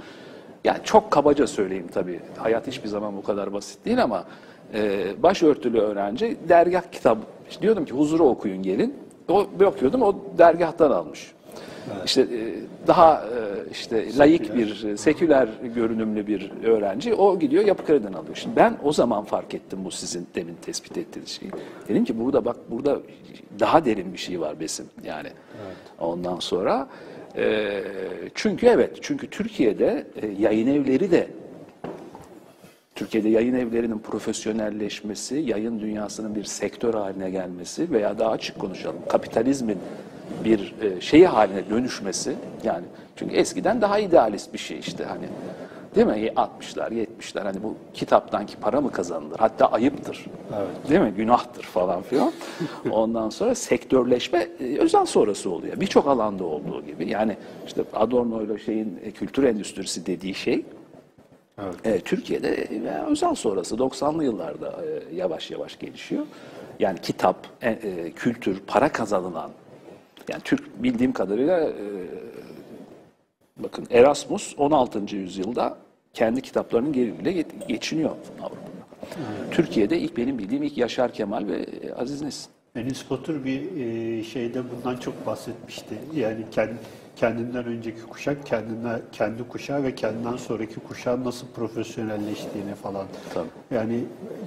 [0.65, 2.21] Yani çok kabaca söyleyeyim tabii.
[2.37, 4.25] Hayat hiçbir zaman bu kadar basit değil ama
[4.75, 7.19] e, başörtülü öğrenci dergah kitap
[7.63, 8.95] diyordum ki huzuru okuyun gelin.
[9.29, 11.33] O bir okuyordum o dergahtan almış.
[12.05, 12.55] İşte e,
[12.87, 18.37] daha e, işte layık bir e, seküler görünümlü bir öğrenci o gidiyor yapı krediden alıyor.
[18.37, 21.51] Şimdi ben o zaman fark ettim bu sizin demin tespit ettiğiniz şeyi.
[21.89, 22.99] Dedim ki burada bak burada
[23.61, 25.29] daha derin bir şey var besim yani.
[25.99, 26.89] Ondan sonra
[27.37, 27.83] e,
[28.35, 31.27] çünkü evet çünkü Türkiye'de e, yayın evleri de
[32.95, 39.79] Türkiye'de yayın evlerinin profesyonelleşmesi, yayın dünyasının bir sektör haline gelmesi veya daha açık konuşalım, kapitalizmin
[40.45, 42.85] bir e, şeyi haline dönüşmesi yani
[43.17, 45.27] çünkü eskiden daha idealist bir şey işte hani
[45.95, 46.33] değil mi?
[46.37, 49.39] 60'lar 70'ler hani bu kitaptan ki para mı kazanılır?
[49.39, 50.27] Hatta ayıptır.
[50.89, 51.13] Değil mi?
[51.17, 52.33] Günahtır falan filan.
[52.91, 55.81] Ondan sonra sektörleşme e, özel sonrası oluyor.
[55.81, 57.11] Birçok alanda olduğu gibi.
[57.11, 57.37] Yani
[57.67, 60.65] işte Adorno ile şeyin e, kültür endüstrisi dediği şey
[61.85, 66.27] e, Türkiye'de e, özel sonrası 90'lı yıllarda e, yavaş yavaş gelişiyor.
[66.81, 69.51] Yani kitap, e, e, kültür, para kazanılan,
[70.29, 71.75] yani Türk bildiğim kadarıyla e,
[73.57, 75.17] bakın Erasmus 16.
[75.17, 75.79] yüzyılda
[76.15, 78.11] kendi kitaplarının geliriyle geçiniyor
[78.41, 78.77] Avrupa'da.
[79.51, 82.51] Türkiye'de ilk benim bildiğim ilk Yaşar Kemal ve e, Aziz Nesin.
[82.77, 85.95] Enis Batur bir e, şeyde bundan çok bahsetmişti.
[86.15, 86.75] Yani kendi,
[87.17, 93.07] kendinden önceki kuşak, kendine, kendi kuşağı ve kendinden sonraki kuşağın nasıl profesyonelleştiğini falan.
[93.35, 93.49] Tabii.
[93.71, 94.05] Yani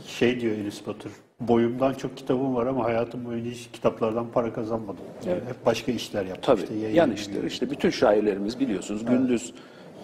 [0.07, 5.03] şey diyor Enis Batur, boyumdan çok kitabım var ama hayatım boyunca hiç kitaplardan para kazanmadım.
[5.27, 5.43] Evet.
[5.47, 6.55] Hep başka işler yaptım.
[6.55, 6.61] Tabii.
[6.61, 7.47] İşte yan işler gibi.
[7.47, 9.53] işte bütün şairlerimiz biliyorsunuz gündüz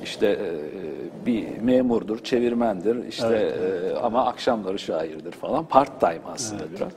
[0.03, 5.65] işte e, bir memurdur, çevirmendir işte e, ama akşamları şairdir falan.
[5.65, 6.91] Part time aslında biraz.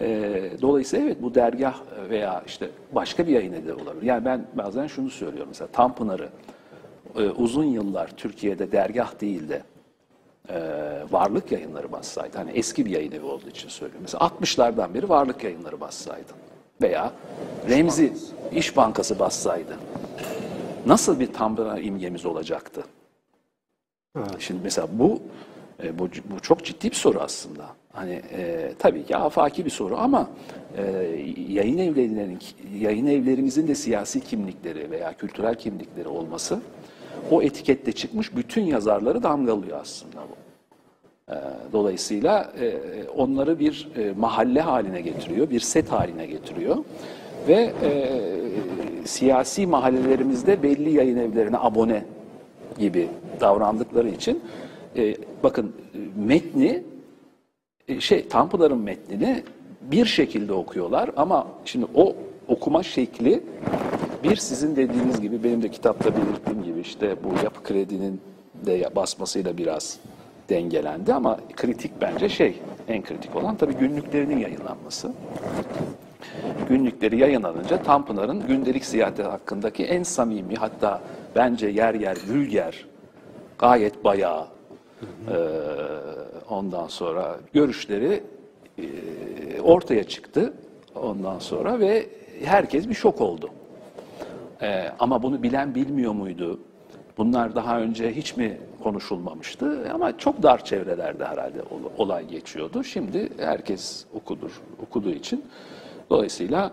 [0.00, 1.74] E, dolayısıyla evet bu dergah
[2.10, 4.06] veya işte başka bir yayın evi olabilir.
[4.06, 6.28] Yani ben bazen şunu söylüyorum mesela Tanpınar'ı
[7.16, 9.62] e, uzun yıllar Türkiye'de dergah değil de
[10.50, 10.58] e,
[11.10, 12.38] varlık yayınları bassaydı.
[12.38, 14.02] Hani eski bir yayın evi olduğu için söylüyorum.
[14.02, 16.32] Mesela 60'lardan beri varlık yayınları bassaydı.
[16.82, 17.12] Veya
[17.68, 18.12] Remzi
[18.52, 19.76] İş Bankası bassaydı.
[20.86, 22.84] Nasıl bir Tanpınar imgemiz olacaktı?
[24.38, 25.22] Şimdi mesela bu
[25.82, 27.66] e, bu, bu çok ciddi bir soru aslında.
[27.92, 30.30] Hani e, tabii ki afaki bir soru ama
[30.76, 30.82] e,
[31.48, 32.38] yayın evlerinin
[32.78, 36.60] yayın evlerimizin de siyasi kimlikleri veya kültürel kimlikleri olması
[37.30, 40.36] o etikette çıkmış bütün yazarları damgalıyor aslında bu.
[41.32, 41.36] E,
[41.72, 42.74] Dolayısıyla e,
[43.16, 46.76] onları bir e, mahalle haline getiriyor, bir set haline getiriyor
[47.48, 48.20] ve e,
[49.04, 52.04] siyasi mahallelerimizde belli yayın evlerine abone
[52.78, 53.08] gibi
[53.40, 54.42] davrandıkları için
[55.42, 55.72] bakın
[56.16, 56.82] metni
[57.98, 59.42] şey Tanpınar'ın metnini
[59.80, 62.14] bir şekilde okuyorlar ama şimdi o
[62.48, 63.42] okuma şekli
[64.22, 68.20] bir sizin dediğiniz gibi benim de kitapta belirttiğim gibi işte bu yapı kredinin
[68.66, 69.98] de basmasıyla biraz
[70.48, 75.12] dengelendi ama kritik bence şey en kritik olan tabii günlüklerinin yayınlanması.
[76.68, 81.00] Günlükleri yayınlanınca Tanpınar'ın gündelik seyahati hakkındaki en samimi hatta
[81.36, 82.86] bence yer yer vulger,
[83.58, 84.46] gayet bayağı
[85.02, 85.36] e,
[86.50, 88.22] ondan sonra görüşleri
[88.78, 88.84] e,
[89.60, 90.52] ortaya çıktı
[90.94, 92.06] ondan sonra ve
[92.44, 93.50] herkes bir şok oldu.
[94.62, 96.60] E, ama bunu bilen bilmiyor muydu?
[97.18, 99.90] Bunlar daha önce hiç mi konuşulmamıştı?
[99.94, 102.84] Ama çok dar çevrelerde herhalde ol- olay geçiyordu.
[102.84, 105.44] Şimdi herkes okudur, okuduğu için.
[106.10, 106.70] Dolayısıyla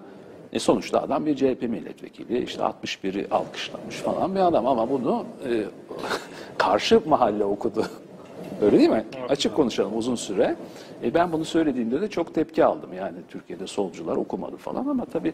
[0.53, 5.63] e, sonuçta adam bir CHP milletvekili, işte 61'i alkışlamış falan bir adam ama bunu e,
[6.57, 7.85] karşı mahalle okudu.
[8.61, 9.05] Öyle değil mi?
[9.29, 10.55] Açık konuşalım uzun süre.
[11.03, 12.93] E ben bunu söylediğimde de çok tepki aldım.
[12.93, 15.33] Yani Türkiye'de solcular okumadı falan ama tabii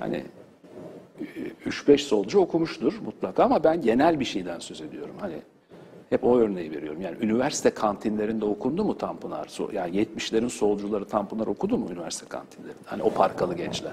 [0.00, 0.24] hani
[1.66, 5.14] 3-5 solcu okumuştur mutlaka ama ben genel bir şeyden söz ediyorum.
[5.20, 5.34] Hani
[6.10, 7.02] hep o örneği veriyorum.
[7.02, 9.48] Yani üniversite kantinlerinde okundu mu Tanpınar?
[9.72, 12.78] Yani 70'lerin solcuları Tanpınar okudu mu üniversite kantinlerinde?
[12.84, 13.92] Hani o parkalı gençler.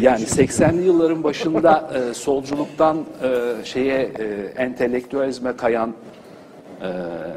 [0.00, 4.24] Yani 80'li yılların başında e, solculuktan e, şeye e,
[4.56, 5.94] entelektüelizme kayan,
[6.82, 6.88] e,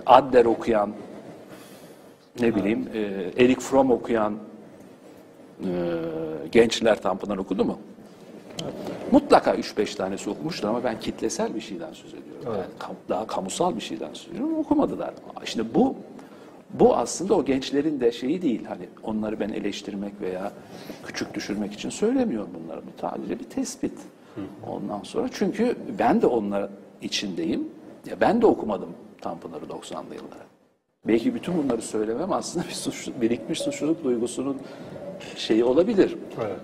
[0.05, 0.89] Adler okuyan,
[2.39, 2.99] ne bileyim e,
[3.43, 4.33] Erik Fromm okuyan
[5.61, 5.67] e,
[6.51, 7.79] gençler Tanpınar okudu mu?
[9.11, 12.43] Mutlaka 3-5 tanesi okumuştur ama ben kitlesel bir şeyden söz ediyorum.
[12.45, 14.57] Yani kam- daha kamusal bir şeyden söz ediyorum.
[14.57, 15.13] Okumadılar.
[15.45, 15.95] Şimdi bu
[16.73, 18.65] bu aslında o gençlerin de şeyi değil.
[18.65, 20.51] Hani onları ben eleştirmek veya
[21.05, 22.81] küçük düşürmek için söylemiyorum bunları.
[22.81, 23.93] Bu sadece bir tespit.
[24.67, 26.69] Ondan sonra çünkü ben de onlar
[27.01, 27.67] içindeyim.
[28.09, 28.89] Ya ben de okumadım
[29.21, 30.43] Tanpınar'ı 90'lı yıllara.
[31.07, 34.57] Belki bütün bunları söylemem aslında bir suçlu, birikmiş suçluluk duygusunun
[35.37, 36.17] şeyi olabilir.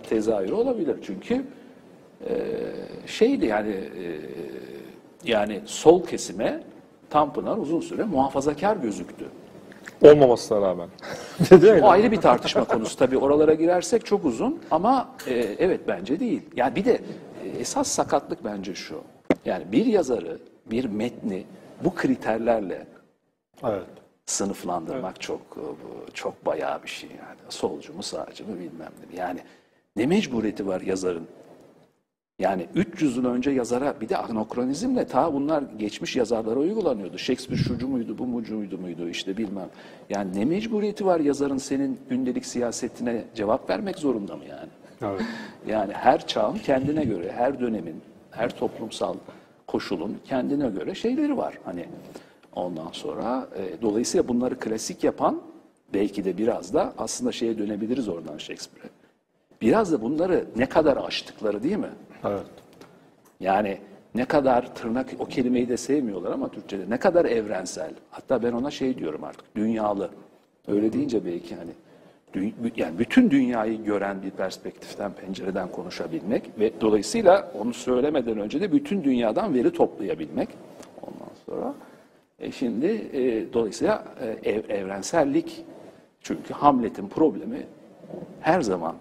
[0.09, 0.95] Tezahürü olabilir.
[1.01, 1.43] Çünkü
[2.29, 2.35] e,
[3.05, 4.05] şeydi yani e,
[5.23, 6.63] yani sol kesime
[7.09, 9.25] Tanpınar uzun süre muhafazakar gözüktü.
[10.01, 10.89] Olmamasına rağmen.
[11.81, 13.17] O ayrı bir tartışma konusu tabii.
[13.17, 16.41] Oralara girersek çok uzun ama e, evet bence değil.
[16.55, 17.01] Yani bir de
[17.43, 19.01] e, esas sakatlık bence şu.
[19.45, 20.37] Yani bir yazarı,
[20.71, 21.43] bir metni
[21.83, 22.87] bu kriterlerle
[23.63, 23.98] Evet.
[24.29, 25.65] Sınıflandırmak çok e,
[26.13, 27.39] çok bayağı bir şey yani.
[27.49, 29.19] Solcu mu sağcı mı bilmem ne.
[29.19, 29.39] Yani
[29.95, 31.27] ne mecburiyeti var yazarın?
[32.39, 37.17] Yani 300 yıl önce yazara bir de anokronizmle ta bunlar geçmiş yazarlara uygulanıyordu.
[37.17, 39.69] Shakespeare şucu muydu, bu mucu muydu muydu işte bilmem.
[40.09, 44.69] Yani ne mecburiyeti var yazarın senin gündelik siyasetine cevap vermek zorunda mı yani?
[45.01, 45.21] Evet.
[45.67, 49.15] Yani her çağın kendine göre, her dönemin, her toplumsal
[49.67, 51.53] koşulun kendine göre şeyleri var.
[51.65, 51.85] Hani
[52.59, 55.41] ondan sonra e, dolayısıyla bunları klasik yapan
[55.93, 58.89] belki de biraz da aslında şeye dönebiliriz oradan Shakespeare'e.
[59.61, 61.89] Biraz da bunları ne kadar aştıkları değil mi?
[62.25, 62.43] Evet.
[63.39, 63.77] Yani
[64.15, 67.91] ne kadar tırnak o kelimeyi de sevmiyorlar ama Türkçe'de ne kadar evrensel.
[68.11, 70.09] Hatta ben ona şey diyorum artık dünyalı.
[70.67, 71.71] Öyle deyince belki hani
[72.75, 79.03] yani bütün dünyayı gören bir perspektiften, pencereden konuşabilmek ve dolayısıyla onu söylemeden önce de bütün
[79.03, 80.49] dünyadan veri toplayabilmek.
[81.01, 81.73] Ondan sonra
[82.41, 85.65] e şimdi e, dolayısıyla e, ev- evrensellik
[86.21, 87.67] çünkü Hamlet'in problemi
[88.41, 88.95] her zaman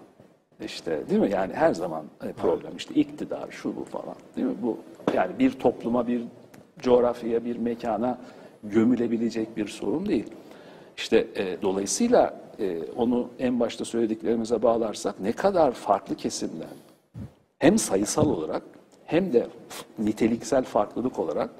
[0.64, 1.31] işte değil mi?
[1.31, 4.55] Yani her zaman e, problem işte iktidar şu bu falan değil mi?
[4.62, 4.79] Bu
[5.14, 6.22] yani bir topluma, bir
[6.79, 8.18] coğrafyaya, bir mekana
[8.64, 10.27] gömülebilecek bir sorun değil.
[10.96, 16.68] İşte e, dolayısıyla e, onu en başta söylediklerimize bağlarsak ne kadar farklı kesimden
[17.59, 18.62] hem sayısal olarak
[19.07, 19.46] hem de
[19.98, 21.51] niteliksel farklılık olarak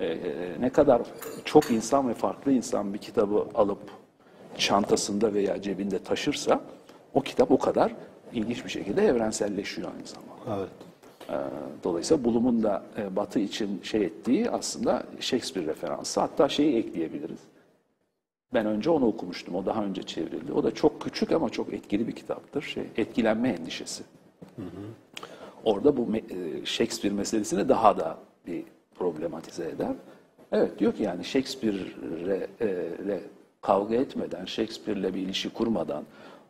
[0.00, 1.02] e, e, ne kadar
[1.44, 3.78] çok insan ve farklı insan bir kitabı alıp
[4.58, 6.60] çantasında veya cebinde taşırsa
[7.14, 7.94] o kitap o kadar
[8.32, 10.60] ilginç bir şekilde evrenselleşiyor aynı zamanda.
[10.60, 10.88] Evet.
[11.30, 11.34] Ee,
[11.84, 16.20] Dolayısıyla Bloom'un da e, Batı için şey ettiği aslında Shakespeare referansı.
[16.20, 17.38] Hatta şeyi ekleyebiliriz.
[18.54, 19.54] Ben önce onu okumuştum.
[19.54, 20.52] O daha önce çevrildi.
[20.52, 22.62] O da çok küçük ama çok etkili bir kitaptır.
[22.62, 24.02] Şey, etkilenme endişesi.
[25.64, 26.22] Orada bu e,
[26.66, 28.64] Shakespeare meselesini daha da bir
[28.98, 29.92] problematize eder.
[30.52, 33.20] Evet diyor ki yani Shakespeare'le e,
[33.62, 36.04] kavga etmeden, Shakespeare'le bir ilişki kurmadan,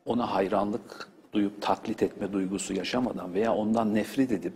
[0.07, 4.53] ona hayranlık duyup taklit etme duygusu yaşamadan veya ondan nefret edip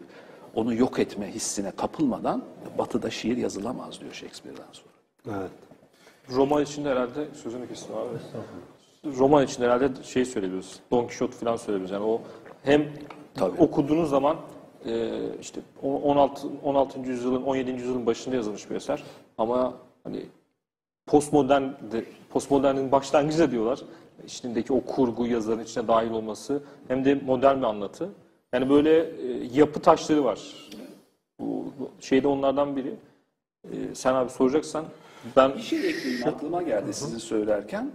[0.55, 2.45] onu yok etme hissine kapılmadan
[2.79, 5.39] Batı'da şiir yazılamaz diyor Shakespeare'den sonra.
[5.39, 5.51] Evet.
[6.31, 8.19] Roman içinde herhalde sözünü kestim abi.
[9.19, 10.81] Roman içinde herhalde şey söyleyebiliriz.
[10.91, 11.91] Don Quixote falan söyleyebiliriz.
[11.91, 12.21] Yani o
[12.63, 12.93] hem
[13.35, 13.61] Tabii.
[13.61, 14.37] okuduğunuz zaman
[15.41, 17.01] işte o- 16 16.
[17.11, 17.71] yüzyılın 17.
[17.71, 19.03] yüzyılın başında yazılmış bir eser
[19.39, 20.27] ama hani
[21.07, 23.81] postmodern de, postmodernin başlangıcı da diyorlar.
[24.27, 28.09] İçindeki o kurgu yazarın içine dahil olması hem de modern bir anlatı.
[28.53, 30.41] Yani böyle e, yapı taşları var.
[31.41, 32.95] Bu, bu şeyde onlardan biri.
[33.65, 34.85] E, sen abi soracaksan
[35.37, 37.91] ben Bir şey ekleyeyim aklıma geldi sizin söylerken.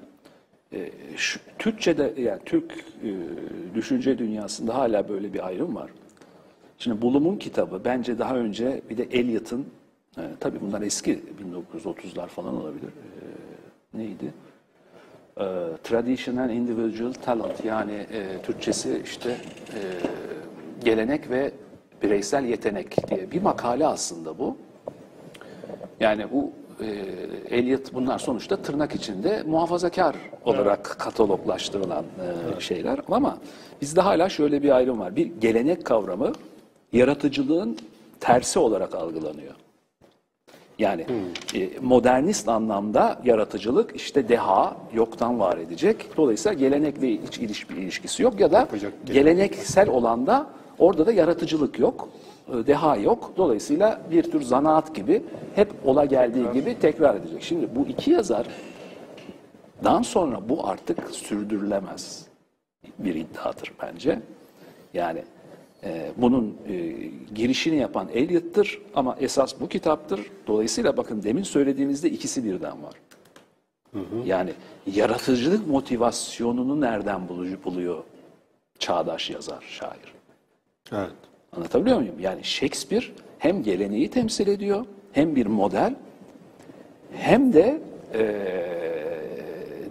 [0.73, 3.09] Ee, şu, Türkçe'de yani Türk e,
[3.75, 5.91] düşünce dünyasında hala böyle bir ayrım var.
[6.79, 9.65] Şimdi Bloom'un kitabı bence daha önce bir de Eliot'ın
[10.17, 11.19] e, tabii bunlar eski
[11.75, 12.87] 1930'lar falan olabilir.
[12.87, 14.33] E, neydi?
[15.37, 15.45] E,
[15.83, 19.79] Traditional Individual Talent yani e, Türkçesi işte e,
[20.83, 21.51] gelenek ve
[22.03, 24.57] bireysel yetenek diye bir makale aslında bu.
[25.99, 26.85] Yani bu e,
[27.57, 32.05] Eliot bunlar sonuçta tırnak içinde muhafazakar olarak kataloglaştırılan
[32.57, 33.37] e, şeyler ama
[33.81, 35.15] bizde hala şöyle bir ayrım var.
[35.15, 36.33] Bir gelenek kavramı
[36.93, 37.77] yaratıcılığın
[38.19, 39.53] tersi olarak algılanıyor.
[40.79, 41.05] Yani
[41.55, 46.17] e, modernist anlamda yaratıcılık işte deha yoktan var edecek.
[46.17, 50.47] Dolayısıyla gelenekle hiç iliş, bir ilişkisi yok ya da Yapacak geleneksel olan da
[50.79, 52.09] orada da yaratıcılık yok.
[52.49, 53.33] e, Deha yok.
[53.37, 55.23] Dolayısıyla bir tür zanaat gibi
[55.55, 57.43] hep ola geldiği gibi tekrar edecek.
[57.43, 58.47] Şimdi bu iki yazar
[59.83, 62.25] dan sonra bu artık sürdürülemez
[62.99, 64.19] bir iddiadır bence.
[64.93, 65.23] Yani
[65.83, 66.95] e, bunun e,
[67.35, 70.21] girişini yapan Eliot'tır ama esas bu kitaptır.
[70.47, 72.93] Dolayısıyla bakın demin söylediğimizde ikisi birden var.
[74.25, 74.51] Yani
[74.93, 77.29] yaratıcılık motivasyonunu nereden
[77.65, 78.03] buluyor,
[78.79, 80.13] çağdaş yazar, şair?
[80.91, 81.11] Evet.
[81.51, 82.19] Anlatabiliyor muyum?
[82.19, 83.05] Yani Shakespeare
[83.39, 85.95] hem geleneği temsil ediyor, hem bir model,
[87.11, 87.81] hem de
[88.13, 88.77] eee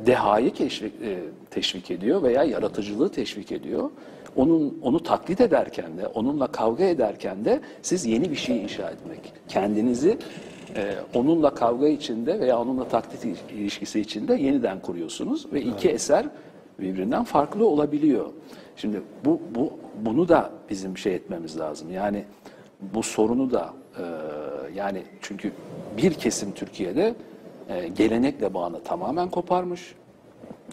[0.06, 1.18] dehayı keşfik, e,
[1.50, 3.90] teşvik ediyor veya yaratıcılığı teşvik ediyor.
[4.36, 9.32] Onun onu taklit ederken de, onunla kavga ederken de siz yeni bir şey inşa etmek,
[9.48, 10.18] kendinizi
[10.76, 16.26] e, onunla kavga içinde veya onunla taklit il- ilişkisi içinde yeniden kuruyorsunuz ve iki eser
[16.80, 18.26] birbirinden farklı olabiliyor.
[18.76, 19.72] Şimdi bu bu
[20.04, 21.92] bunu da bizim şey etmemiz lazım.
[21.92, 22.24] Yani
[22.80, 24.02] bu sorunu da e,
[24.74, 25.52] yani çünkü
[25.96, 27.14] bir kesim Türkiye'de
[27.68, 29.94] e, gelenekle bağını tamamen koparmış.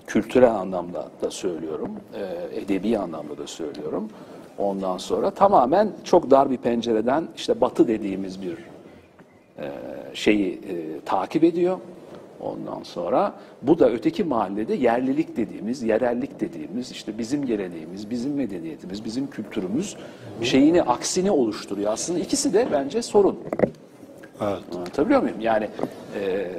[0.08, 4.10] Kültürel anlamda da söylüyorum, e, edebi anlamda da söylüyorum.
[4.58, 8.58] Ondan sonra tamamen çok dar bir pencereden işte batı dediğimiz bir
[9.60, 9.72] e,
[10.14, 11.78] şeyi e, takip ediyor.
[12.42, 19.06] Ondan sonra bu da öteki mahallede yerlilik dediğimiz, yerellik dediğimiz, işte bizim geleneğimiz, bizim medeniyetimiz,
[19.06, 19.98] bizim kültürümüz
[20.42, 21.92] şeyini aksini oluşturuyor.
[21.92, 23.40] Aslında ikisi de bence sorun.
[24.42, 24.60] Evet.
[24.76, 25.42] Anlatabiliyor muyum?
[25.42, 25.68] Yani
[26.20, 26.50] e,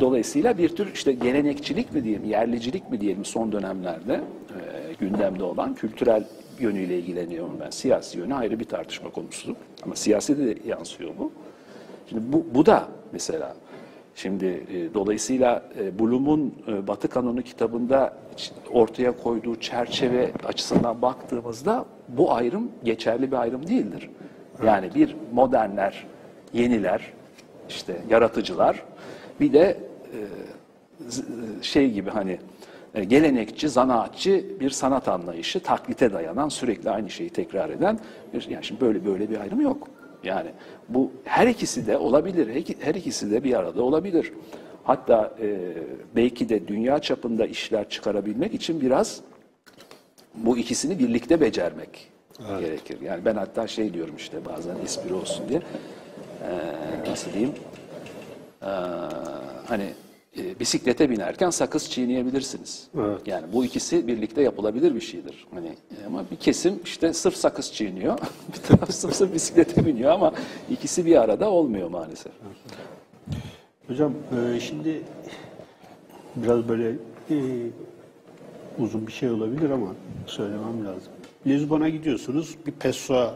[0.00, 5.74] dolayısıyla bir tür işte gelenekçilik mi diyelim, yerlicilik mi diyelim son dönemlerde e, gündemde olan
[5.74, 6.24] kültürel
[6.58, 7.70] yönüyle ilgileniyorum ben.
[7.70, 9.56] Siyasi yönü ayrı bir tartışma konusu.
[9.82, 11.32] Ama siyasete de yansıyor bu.
[12.08, 13.56] Şimdi bu, bu da mesela
[14.14, 18.16] şimdi e, dolayısıyla e, Bloom'un e, Batı Kanonu kitabında
[18.72, 24.10] ortaya koyduğu çerçeve açısından baktığımızda bu ayrım geçerli bir ayrım değildir.
[24.66, 26.06] Yani bir modernler,
[26.52, 27.12] yeniler,
[27.68, 28.82] işte yaratıcılar,
[29.40, 29.76] bir de
[30.12, 30.18] e,
[31.08, 32.38] z- şey gibi hani
[32.94, 37.98] e, gelenekçi, zanaatçı bir sanat anlayışı, taklite dayanan, sürekli aynı şeyi tekrar eden
[38.34, 39.88] bir, yani şimdi böyle böyle bir ayrım yok.
[40.24, 40.50] Yani
[40.88, 44.32] bu her ikisi de olabilir, her iki- her ikisi de bir arada olabilir.
[44.84, 45.58] Hatta e,
[46.16, 49.20] belki de dünya çapında işler çıkarabilmek için biraz
[50.34, 52.08] bu ikisini birlikte becermek
[52.60, 52.98] gerekir.
[53.00, 55.60] Yani ben hatta şey diyorum işte bazen espri olsun diye,
[56.42, 57.52] e, nasıl diyeyim,
[58.64, 58.68] ee,
[59.66, 59.92] hani
[60.38, 62.88] e, bisiklete binerken sakız çiğneyebilirsiniz.
[62.98, 63.20] Evet.
[63.26, 65.46] Yani bu ikisi birlikte yapılabilir bir şeydir.
[65.54, 68.18] Hani e, ama bir kesim işte sırf sakız çiğniyor,
[68.56, 70.32] bir taraf sırf, sırf bisiklete biniyor ama
[70.70, 72.32] ikisi bir arada olmuyor maalesef.
[73.86, 74.12] Hocam
[74.54, 75.02] e, şimdi
[76.36, 76.88] biraz böyle
[77.30, 77.36] e,
[78.78, 79.94] uzun bir şey olabilir ama
[80.26, 81.12] söylemem lazım.
[81.46, 83.34] Lizbon'a gidiyorsunuz bir Pessoa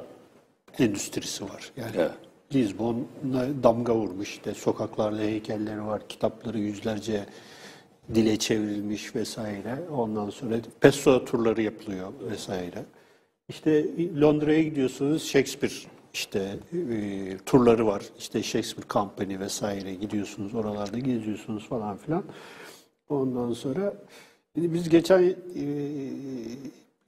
[0.78, 1.72] endüstrisi var.
[1.76, 2.10] Yani Evet.
[2.54, 7.26] Lizbon'a damga vurmuş işte sokaklarda heykelleri var, kitapları yüzlerce
[8.14, 9.78] dile çevrilmiş vesaire.
[9.96, 12.84] Ondan sonra Pessoa turları yapılıyor vesaire.
[13.48, 13.86] İşte
[14.20, 15.74] Londra'ya gidiyorsunuz Shakespeare
[16.14, 18.02] işte e, turları var.
[18.18, 22.24] İşte Shakespeare Company vesaire gidiyorsunuz oralarda geziyorsunuz falan filan.
[23.08, 23.94] Ondan sonra
[24.54, 25.34] şimdi biz geçen e,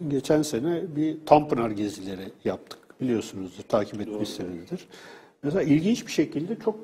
[0.08, 2.78] geçen sene bir Tanpınar gezileri yaptık.
[3.00, 4.86] Biliyorsunuzdur, takip etmişsinizdir.
[5.42, 6.76] Mesela ilginç bir şekilde çok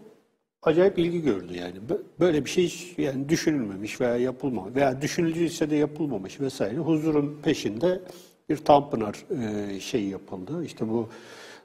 [0.63, 1.75] acayip ilgi gördü yani.
[1.89, 6.79] Bö- Böyle bir şey hiç yani düşünülmemiş veya yapılmamış veya düşünüldüyse de yapılmamış vesaire.
[6.79, 8.01] Huzurun peşinde
[8.49, 9.25] bir Tanpınar
[9.81, 10.65] şeyi yapıldı.
[10.65, 11.09] İşte bu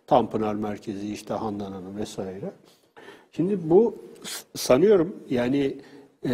[0.07, 2.51] Tanpınar merkezi işte Handan Hanım vesaire.
[3.31, 3.95] Şimdi bu
[4.55, 5.77] sanıyorum yani
[6.25, 6.33] e,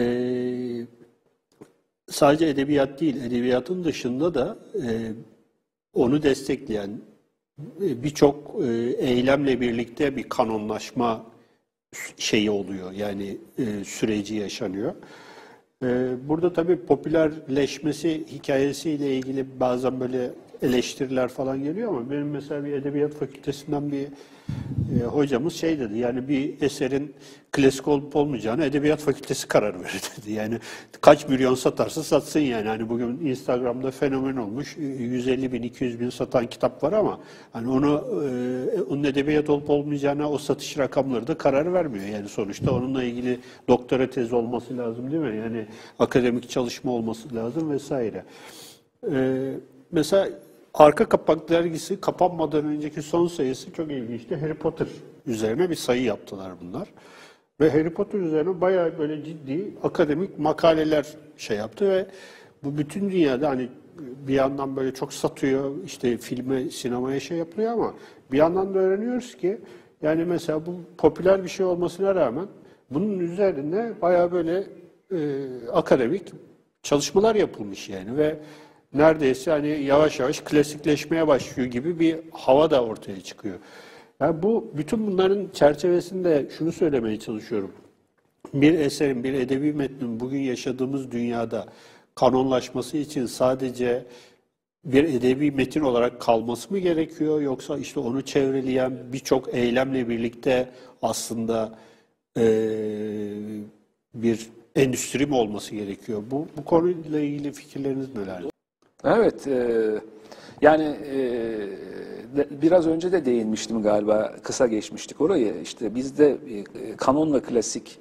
[2.10, 5.12] sadece edebiyat değil, edebiyatın dışında da e,
[5.94, 6.90] onu destekleyen
[7.80, 8.68] birçok e,
[9.00, 11.26] eylemle birlikte bir kanonlaşma
[12.18, 12.92] şeyi oluyor.
[12.92, 14.94] Yani e, süreci yaşanıyor.
[15.84, 15.88] E,
[16.28, 20.32] burada tabii popülerleşmesi hikayesiyle ilgili bazen böyle
[20.62, 24.08] eleştiriler falan geliyor ama benim mesela bir edebiyat fakültesinden bir
[25.02, 27.16] e, hocamız şey dedi yani bir eserin
[27.52, 30.32] klasik olup olmayacağını edebiyat fakültesi karar verir dedi.
[30.32, 30.60] Yani
[31.02, 32.68] kaç milyon satarsa satsın yani.
[32.68, 37.20] Hani bugün Instagram'da fenomen olmuş 150 bin 200 bin satan kitap var ama
[37.54, 42.06] hani onu e, onun edebiyat olup olmayacağına o satış rakamları da karar vermiyor.
[42.06, 45.38] Yani sonuçta onunla ilgili doktora tezi olması lazım değil mi?
[45.38, 45.66] Yani
[46.00, 48.24] akademik çalışma olması lazım vesaire.
[49.12, 49.54] Ee,
[49.92, 50.30] mesela
[50.78, 54.36] Arka Kapak dergisi kapanmadan önceki son sayısı çok ilginçti.
[54.36, 54.88] Harry Potter
[55.26, 56.88] üzerine bir sayı yaptılar bunlar.
[57.62, 61.06] Ve Harry Potter üzerine bayağı böyle ciddi akademik makaleler
[61.38, 62.08] şey yaptı ve
[62.64, 63.70] bu bütün dünyada hani
[64.28, 67.94] bir yandan böyle çok satıyor işte filme, sinemaya şey yapılıyor ama
[68.32, 69.62] bir yandan da öğreniyoruz ki
[70.02, 72.48] yani mesela bu popüler bir şey olmasına rağmen
[72.90, 74.64] bunun üzerinde bayağı böyle
[75.12, 75.18] e,
[75.74, 76.24] akademik
[76.84, 78.40] çalışmalar yapılmış yani ve
[78.94, 83.56] neredeyse hani yavaş yavaş klasikleşmeye başlıyor gibi bir hava da ortaya çıkıyor.
[84.20, 87.72] Yani bu bütün bunların çerçevesinde şunu söylemeye çalışıyorum.
[88.54, 91.66] Bir eserin, bir edebi metnin bugün yaşadığımız dünyada
[92.16, 94.06] kanonlaşması için sadece
[94.86, 100.70] bir edebi metin olarak kalması mı gerekiyor yoksa işte onu çevreleyen birçok eylemle birlikte
[101.02, 101.80] aslında
[102.38, 102.44] eee,
[104.14, 106.24] bir endüstri mi olması gerekiyor?
[106.32, 108.44] Bu, bu konuyla ilgili fikirleriniz neler?
[109.04, 110.02] Evet, e,
[110.62, 111.22] yani e,
[112.52, 115.54] biraz önce de değinmiştim galiba, kısa geçmiştik orayı.
[115.62, 118.00] İşte bizde e, kanon ve klasik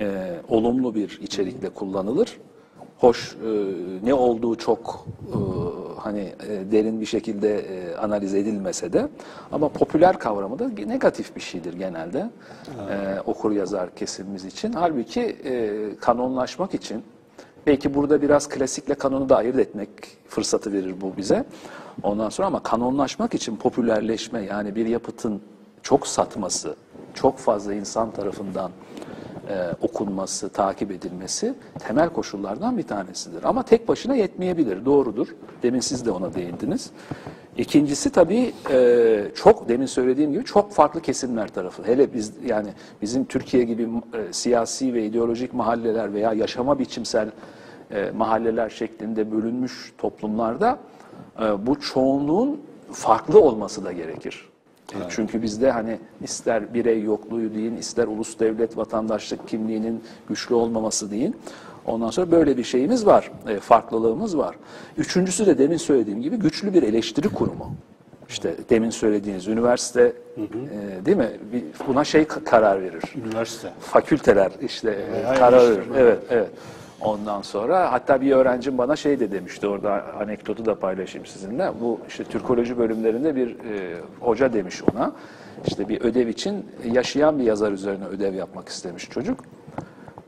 [0.00, 2.38] e, olumlu bir içerikle kullanılır.
[2.98, 3.48] Hoş, e,
[4.06, 5.36] ne olduğu çok e,
[6.00, 9.08] hani e, derin bir şekilde e, analiz edilmese de
[9.52, 12.30] ama popüler kavramı da negatif bir şeydir genelde
[12.90, 14.72] e, okur yazar kesimimiz için.
[14.72, 17.02] Halbuki e, kanonlaşmak için
[17.66, 19.88] Belki burada biraz klasikle kanonu da ayırt etmek
[20.28, 21.44] fırsatı verir bu bize.
[22.02, 25.40] Ondan sonra ama kanonlaşmak için popülerleşme yani bir yapıtın
[25.82, 26.76] çok satması,
[27.14, 28.70] çok fazla insan tarafından
[29.48, 33.44] e, okunması, takip edilmesi temel koşullardan bir tanesidir.
[33.44, 35.28] Ama tek başına yetmeyebilir, doğrudur.
[35.62, 36.90] Demin siz de ona değindiniz.
[37.56, 41.82] İkincisi tabii e, çok demin söylediğim gibi çok farklı kesimler tarafı.
[41.84, 42.68] Hele biz yani
[43.02, 47.30] bizim Türkiye gibi e, siyasi ve ideolojik mahalleler veya yaşama biçimsel
[47.90, 50.78] e, mahalleler şeklinde bölünmüş toplumlarda
[51.40, 52.60] e, bu çoğunluğun
[52.92, 54.53] farklı olması da gerekir.
[55.08, 61.36] Çünkü bizde hani ister birey yokluğu deyin, ister ulus devlet vatandaşlık kimliğinin güçlü olmaması deyin.
[61.86, 64.56] Ondan sonra böyle bir şeyimiz var, e, farklılığımız var.
[64.98, 67.74] Üçüncüsü de demin söylediğim gibi güçlü bir eleştiri kurumu.
[68.28, 71.30] İşte demin söylediğiniz üniversite e, değil mi?
[71.52, 73.68] Bir- Buna şey ka- karar verir Üniversite.
[73.80, 75.82] fakülteler işte Veya karar verir.
[75.96, 76.48] Evet, evet.
[77.04, 81.72] Ondan sonra hatta bir öğrencim bana şey de demişti orada anekdotu da paylaşayım sizinle.
[81.80, 85.12] Bu işte Türkoloji bölümlerinde bir e, hoca demiş ona.
[85.66, 89.40] İşte bir ödev için yaşayan bir yazar üzerine ödev yapmak istemiş çocuk.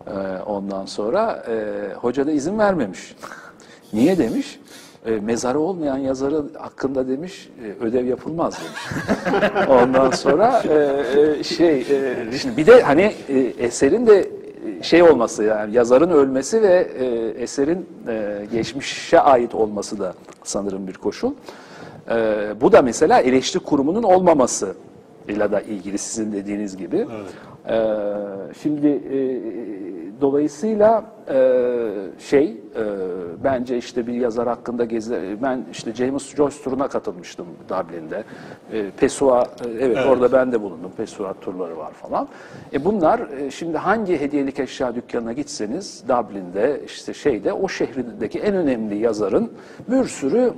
[0.06, 0.10] E,
[0.46, 3.16] ondan sonra e, hoca da izin vermemiş.
[3.92, 4.60] Niye demiş?
[5.06, 9.08] E, mezarı olmayan yazarı hakkında demiş e, ödev yapılmaz demiş.
[9.68, 14.35] Ondan sonra e, e, şey e, şimdi bir de hani e, eserin de
[14.82, 17.06] şey olması yani yazarın ölmesi ve e,
[17.42, 20.14] eserin e, geçmişe ait olması da
[20.44, 21.32] sanırım bir koşul.
[22.10, 22.14] E,
[22.60, 24.74] bu da mesela eleştiri kurumunun olmaması
[25.28, 27.06] ile da ilgili sizin dediğiniz gibi.
[27.68, 27.76] E,
[28.62, 29.18] şimdi e,
[30.20, 31.82] dolayısıyla e,
[32.18, 32.84] şey e,
[33.44, 38.24] bence işte bir yazar hakkında gezi ben işte James Joyce turuna katılmıştım Dublin'de.
[38.72, 40.90] E, Pessoa e, evet, orada ben de bulundum.
[40.96, 42.28] Pessoa turları var falan.
[42.72, 48.54] E bunlar e, şimdi hangi hediyelik eşya dükkanına gitseniz Dublin'de işte şeyde o şehrindeki en
[48.54, 49.52] önemli yazarın
[49.88, 50.52] bir sürü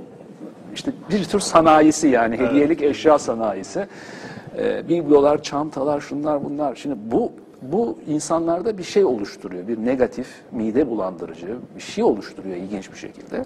[0.73, 3.87] işte bir tür sanayisi yani hediyelik eşya sanayisi.
[4.57, 6.75] E, biblolar, çantalar, şunlar bunlar.
[6.75, 7.31] Şimdi bu
[7.61, 9.67] bu insanlarda bir şey oluşturuyor.
[9.67, 13.45] Bir negatif, mide bulandırıcı bir şey oluşturuyor ilginç bir şekilde.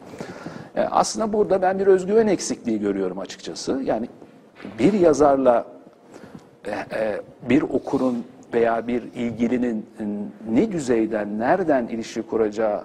[0.76, 3.82] E, aslında burada ben bir özgüven eksikliği görüyorum açıkçası.
[3.84, 4.10] Yani
[4.80, 5.66] bir yazarla
[6.66, 9.86] e, e, bir okurun veya bir ilgilinin
[10.50, 12.84] ne düzeyden, nereden ilişki kuracağı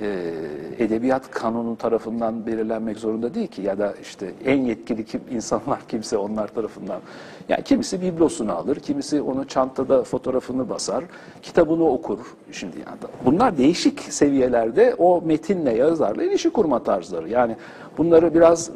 [0.00, 0.32] e,
[0.78, 6.16] edebiyat kanunu tarafından belirlenmek zorunda değil ki ya da işte en yetkili kim, insanlar kimse
[6.16, 7.00] onlar tarafından.
[7.48, 11.04] Yani kimisi biblosunu alır, kimisi onu çantada fotoğrafını basar,
[11.42, 12.18] kitabını okur.
[12.52, 17.28] Şimdi yani bunlar değişik seviyelerde o metinle yazarla ilişki kurma tarzları.
[17.28, 17.56] Yani
[17.98, 18.70] bunları biraz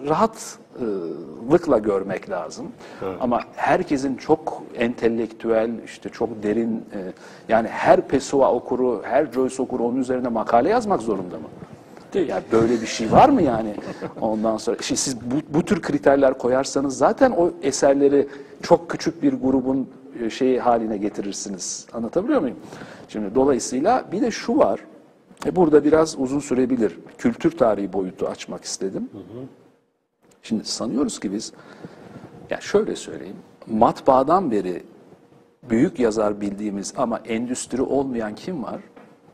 [1.49, 2.67] rahatlıkla görmek lazım.
[3.21, 6.99] Ama herkesin çok entelektüel, işte çok derin, e,
[7.49, 11.49] yani her Pessoa okuru, her Joyce okuru onun üzerine makale yazmak zorunda mı?
[12.15, 12.29] Değil.
[12.29, 13.75] Yani böyle bir şey var mı yani?
[14.21, 18.29] Ondan sonra şimdi siz bu, bu tür kriterler koyarsanız zaten o eserleri
[18.63, 19.89] çok küçük bir grubun
[20.23, 21.87] e, şeyi haline getirirsiniz.
[21.93, 22.57] Anlatabiliyor muyum?
[23.09, 24.81] Şimdi dolayısıyla bir de şu var.
[25.47, 26.99] E burada biraz uzun sürebilir.
[27.19, 29.09] Kültür tarihi boyutu açmak istedim.
[30.49, 31.53] Şimdi sanıyoruz ki biz
[32.51, 33.37] ya şöyle söyleyeyim.
[33.67, 34.83] Matbaadan beri
[35.71, 38.81] büyük yazar bildiğimiz ama endüstri olmayan kim var?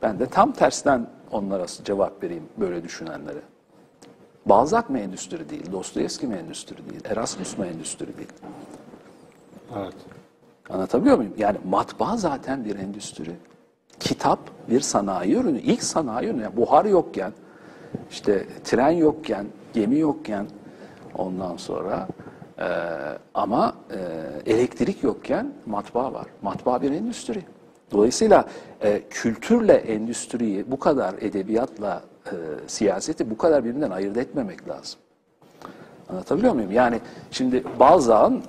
[0.03, 3.39] Ben de tam tersten onlara cevap vereyim böyle düşünenlere.
[4.47, 8.33] Balzac mı endüstri değil, Dostoyevski mi endüstri değil, Erasmus mu endüstri değil?
[9.77, 9.95] Evet.
[10.71, 11.35] Anlatabiliyor muyum?
[11.39, 13.37] Yani matbaa zaten bir endüstri.
[14.01, 14.39] Kitap
[14.71, 15.61] bir sanayi ürünü.
[15.61, 16.43] İlk sanayi ürünü.
[16.43, 17.33] Yani buhar yokken,
[18.11, 20.47] işte tren yokken, gemi yokken
[21.19, 22.09] ondan sonra
[22.59, 22.69] e,
[23.35, 26.27] ama e, elektrik yokken matbaa var.
[26.43, 27.43] Matbaa bir endüstri.
[27.93, 28.45] Dolayısıyla
[28.83, 32.35] e, kültürle endüstriyi bu kadar edebiyatla e,
[32.67, 35.01] siyaseti bu kadar birbirinden ayırt etmemek lazım.
[36.09, 36.73] Anlatabiliyor muyum?
[36.73, 37.01] Yani
[37.31, 38.41] şimdi Balzac'ın e,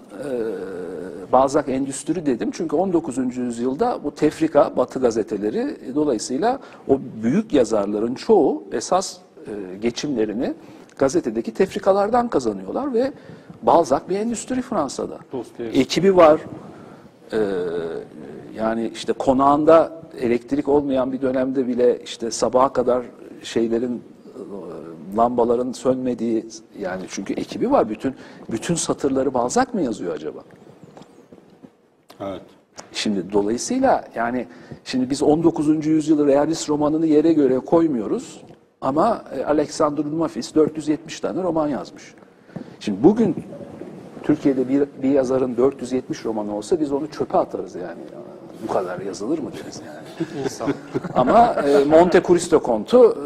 [1.32, 3.38] Balzac endüstri dedim çünkü 19.
[3.38, 10.54] yüzyılda bu tefrika Batı gazeteleri dolayısıyla o büyük yazarların çoğu esas e, geçimlerini
[10.98, 13.12] gazetedeki tefrikalardan kazanıyorlar ve
[13.64, 15.20] Balzac bir endüstri Fransa'da.
[15.32, 15.80] Dostoyevski.
[15.82, 16.42] Ekibi var.
[17.34, 17.40] E,
[18.56, 23.06] yani işte konağında elektrik olmayan bir dönemde bile işte sabaha kadar
[23.44, 26.46] şeylerin e, lambaların sönmediği
[26.80, 28.16] yani çünkü ekibi var bütün
[28.52, 30.40] bütün satırları Balzac mı yazıyor acaba?
[32.20, 32.42] Evet.
[32.92, 34.48] Şimdi dolayısıyla yani
[34.84, 35.86] şimdi biz 19.
[35.86, 38.42] yüzyılı realist romanını yere göre koymuyoruz
[38.86, 42.16] ama e, Alexander Dumas 470 tane roman yazmış.
[42.80, 43.36] Şimdi bugün
[44.24, 48.02] Türkiye'de bir, bir yazarın 470 romanı olsa biz onu çöpe atarız yani.
[48.64, 50.44] Bu kadar yazılır mı deriz yani.
[50.44, 50.70] İnsan.
[51.14, 53.26] Ama e, Monte Cristo Kontu e,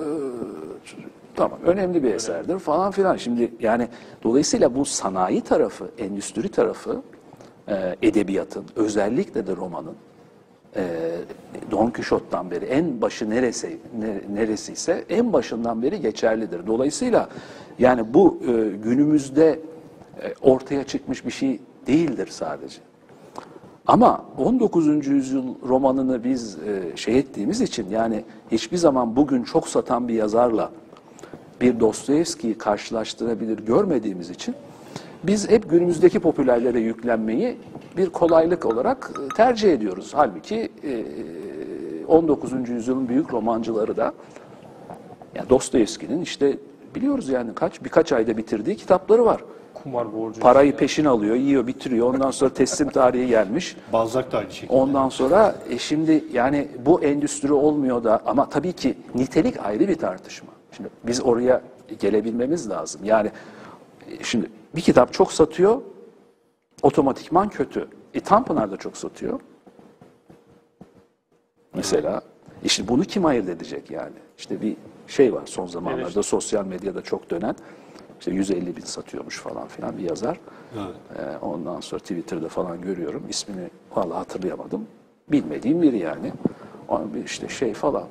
[1.36, 3.18] tamam önemli bir eserdir falan filan.
[3.18, 3.88] Şimdi yani
[4.24, 7.02] dolayısıyla bu sanayi tarafı, endüstri tarafı
[7.68, 9.96] e, edebiyatın, özellikle de romanın
[10.76, 10.86] e,
[11.72, 16.68] Don Quixote'dan beri en başı neresi ne- neresiyse en başından beri geçerlidir.
[16.68, 17.30] Dolayısıyla
[17.80, 19.60] yani bu e, günümüzde
[20.22, 22.78] e, ortaya çıkmış bir şey değildir sadece.
[23.88, 25.08] Ama 19.
[25.08, 30.72] yüzyıl romanını biz e, şey ettiğimiz için yani hiçbir zaman bugün çok satan bir yazarla
[31.62, 34.56] bir Dostoyevski'yi karşılaştırabilir görmediğimiz için
[35.24, 37.58] biz hep günümüzdeki popülerlere yüklenmeyi
[37.98, 40.12] bir kolaylık olarak e, tercih ediyoruz.
[40.16, 41.06] Halbuki e,
[42.08, 42.70] 19.
[42.70, 44.14] yüzyılın büyük romancıları da
[45.36, 46.58] yani Dostoyevski'nin işte
[46.96, 49.42] biliyoruz yani kaç birkaç ayda bitirdiği kitapları var.
[49.74, 50.42] Kumar borcu.
[50.42, 52.14] Parayı peşin alıyor, yiyor, bitiriyor.
[52.14, 53.78] Ondan sonra teslim tarihi gelmiş.
[53.94, 54.74] Balzac da aynı şekilde.
[54.74, 59.96] Ondan sonra e, şimdi yani bu endüstri olmuyor da ama tabii ki nitelik ayrı bir
[59.96, 60.50] tartışma.
[60.72, 61.62] Şimdi biz oraya
[62.00, 63.02] gelebilmemiz lazım.
[63.04, 63.32] Yani
[64.12, 65.82] e, şimdi bir kitap çok satıyor,
[66.82, 67.88] otomatikman kötü.
[68.14, 69.40] E Tanpınar da çok satıyor.
[71.74, 72.22] Mesela
[72.64, 74.16] işte bunu kim ayırt edecek yani?
[74.38, 74.76] İşte bir
[75.08, 77.56] şey var son zamanlarda sosyal medyada çok dönen.
[78.20, 80.40] İşte 150 bin satıyormuş falan filan bir yazar.
[80.76, 80.96] Evet.
[81.20, 83.24] Ee, ondan sonra Twitter'da falan görüyorum.
[83.30, 84.88] ismini vallahi hatırlayamadım.
[85.32, 86.34] Bilmediğim biri yani.
[87.26, 88.04] İşte şey falan.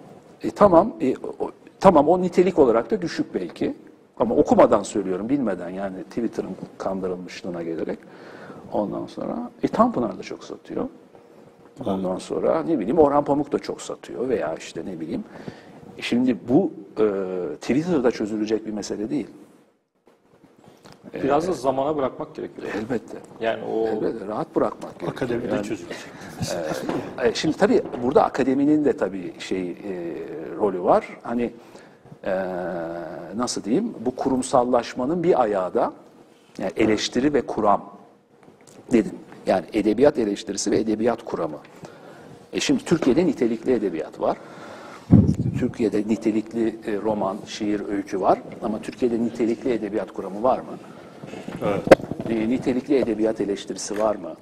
[0.43, 1.51] E, tamam, e, o,
[1.81, 3.75] tamam o nitelik olarak da düşük belki.
[4.21, 7.99] Ama okumadan söylüyorum, bilmeden yani Twitter'ın kandırılmışlığına gelerek.
[8.73, 10.89] Ondan sonra e, Tanpınar da çok satıyor.
[11.87, 15.25] Ondan sonra ne bileyim Orhan Pamuk da çok satıyor veya işte ne bileyim.
[15.99, 17.05] E, Şimdi bu e,
[17.61, 19.27] Twitter'da çözülecek bir mesele değil.
[21.15, 22.69] Biraz da zamana bırakmak gerekiyor.
[22.79, 23.19] Elbette.
[23.41, 25.13] Yani o Elbette rahat bırakmak gerekiyor.
[25.13, 25.99] Akademide Yani- çözülecek.
[27.23, 29.77] E, Şimdi tabii burada akademinin de tabii şey e,
[30.59, 31.19] rolü var.
[31.23, 31.53] Hani
[32.29, 33.95] e, nasıl diyeyim?
[34.01, 35.93] Bu kurumsallaşmanın bir ayağı da
[36.59, 37.91] yani eleştiri ve kuram
[38.93, 39.15] dedim.
[39.47, 41.59] Yani edebiyat eleştirisi ve edebiyat kuramı.
[42.53, 44.37] E şimdi Türkiye'de nitelikli edebiyat var.
[45.59, 48.39] Türkiye'de nitelikli e, roman, şiir, öykü var.
[48.63, 50.79] Ama Türkiye'de nitelikli edebiyat kuramı var mı?
[51.65, 51.83] Evet.
[52.31, 54.35] E, nitelikli edebiyat eleştirisi var mı?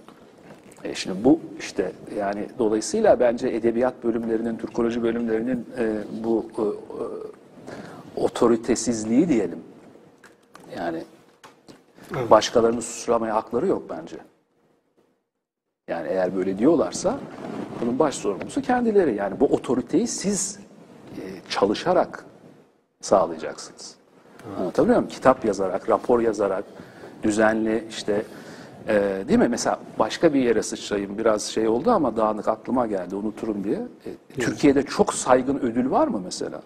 [0.85, 5.93] E şimdi bu işte yani dolayısıyla bence edebiyat bölümlerinin, Türkoloji bölümlerinin e,
[6.25, 6.67] bu e, e,
[8.17, 9.59] otoritesizliği diyelim.
[10.77, 11.05] Yani
[12.31, 14.17] başkalarını suçlamaya hakları yok bence.
[15.89, 17.19] Yani eğer böyle diyorlarsa
[17.81, 19.15] bunun baş sorumlusu kendileri.
[19.15, 20.59] Yani bu otoriteyi siz
[21.17, 22.25] e, çalışarak
[23.01, 23.95] sağlayacaksınız.
[24.59, 25.11] Anlatabiliyor muyum?
[25.11, 26.65] Kitap yazarak, rapor yazarak,
[27.23, 28.23] düzenli işte
[28.89, 29.49] e, değil mi?
[29.49, 31.19] Mesela başka bir yere sıçrayayım.
[31.19, 33.79] Biraz şey oldu ama dağınık aklıma geldi unuturum diye.
[34.07, 36.63] E, Türkiye'de çok saygın ödül var mı mesela?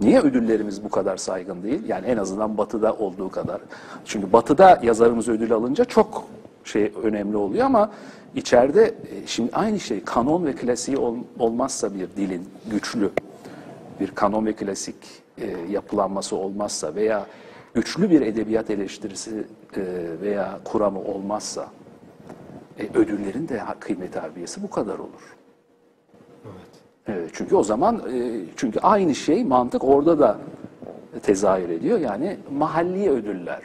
[0.00, 1.88] Niye ödüllerimiz bu kadar saygın değil?
[1.88, 3.60] Yani en azından batıda olduğu kadar.
[4.04, 6.24] Çünkü batıda yazarımız ödül alınca çok
[6.64, 7.90] şey önemli oluyor ama
[8.34, 13.10] içeride e, şimdi aynı şey kanon ve klasiği ol- olmazsa bir dilin güçlü
[14.00, 14.96] bir kanon ve klasik
[15.38, 17.26] e, yapılanması olmazsa veya
[17.74, 19.44] güçlü bir edebiyat eleştirisi
[19.76, 19.82] e,
[20.22, 21.68] veya kuramı olmazsa
[22.78, 25.33] e, ödüllerin de kıymeti harbiyesi bu kadar olur.
[27.08, 30.38] Evet, çünkü o zaman e, çünkü aynı şey mantık orada da
[31.22, 31.98] tezahür ediyor.
[31.98, 33.60] Yani mahalli ödüller.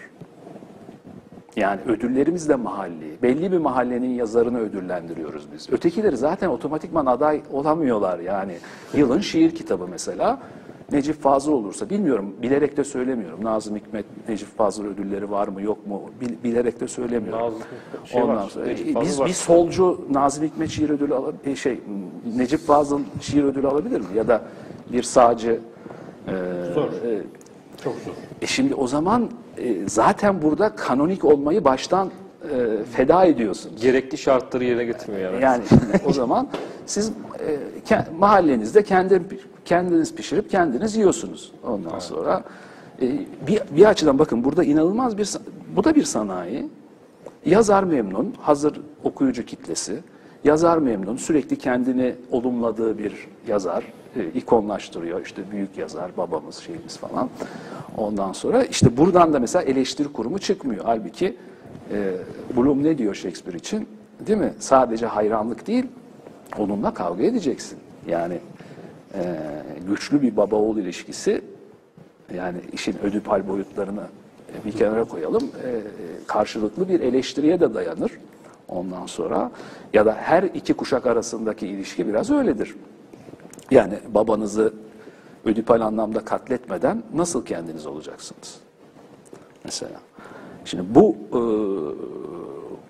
[1.56, 3.22] Yani ödüllerimiz de mahalli.
[3.24, 5.70] Belli bir mahallenin yazarını ödüllendiriyoruz biz.
[5.74, 8.54] Ötekileri zaten otomatikman aday olamıyorlar yani.
[8.94, 10.40] Yılın şiir kitabı mesela.
[10.92, 13.44] Necip Fazıl olursa bilmiyorum bilerek de söylemiyorum.
[13.46, 17.46] Nazım Hikmet Necip Fazıl ödülleri var mı yok mu bil- bilerek de söylemiyorum.
[17.46, 17.62] Nazım
[18.06, 19.28] şey Ondan var, sonra Necip Fazıl biz var.
[19.28, 21.14] bir solcu Nazım Hikmet şiir ödülü
[21.46, 21.80] e, şey
[22.36, 24.06] Necip Fazıl şiir ödülü alabilir mi?
[24.16, 24.42] Ya da
[24.94, 25.60] bir sağcı
[26.28, 26.32] e,
[26.74, 26.84] Zor.
[26.92, 27.22] e,
[27.84, 28.12] Çok zor.
[28.42, 32.10] e şimdi o zaman e, zaten burada kanonik olmayı baştan
[32.52, 33.82] e, feda ediyorsunuz.
[33.82, 35.44] Gerekli şartları yerine getirmiyor yani.
[35.44, 36.48] Yani şimdi o zaman
[36.86, 37.58] siz e,
[37.90, 39.22] ke- mahallenizde kendi,
[39.66, 41.52] kendiniz pişirip kendiniz yiyorsunuz.
[41.68, 42.44] Ondan sonra
[43.02, 43.06] e,
[43.48, 45.30] bir, bir açıdan bakın burada inanılmaz bir
[45.76, 46.70] bu da bir sanayi.
[47.46, 50.00] Yazar memnun, hazır okuyucu kitlesi.
[50.44, 53.14] Yazar memnun, sürekli kendini olumladığı bir
[53.48, 53.84] yazar.
[54.16, 57.30] E, ikonlaştırıyor işte büyük yazar, babamız, şeyimiz falan.
[57.98, 60.86] Ondan sonra işte buradan da mesela eleştiri kurumu çıkmıyor.
[60.86, 61.38] Halbuki
[61.94, 62.14] e,
[62.58, 63.88] Bloom ne diyor Shakespeare için?
[64.28, 64.54] Değil mi?
[64.60, 65.86] Sadece hayranlık değil,
[66.58, 67.80] onunla kavga edeceksin.
[68.08, 68.40] Yani
[69.16, 69.38] e,
[69.90, 71.42] güçlü bir baba oğul ilişkisi
[72.36, 74.04] yani işin ödipal boyutlarını
[74.50, 75.44] e, bir kenara koyalım.
[75.44, 75.82] E,
[76.28, 78.12] karşılıklı bir eleştiriye de dayanır.
[78.70, 79.52] Ondan sonra
[79.94, 82.76] ya da her iki kuşak arasındaki ilişki biraz öyledir.
[83.72, 84.74] Yani babanızı
[85.46, 88.60] ödipal anlamda katletmeden nasıl kendiniz olacaksınız?
[89.64, 90.00] Mesela.
[90.66, 91.42] Şimdi bu e,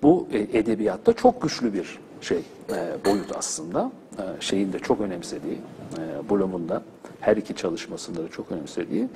[0.03, 3.91] bu edebiyatta çok güçlü bir şey e, boyut aslında.
[4.17, 5.57] E, şeyin de çok önemsediği,
[5.97, 6.83] e, da
[7.19, 9.07] her iki çalışmasında da çok önemsediği.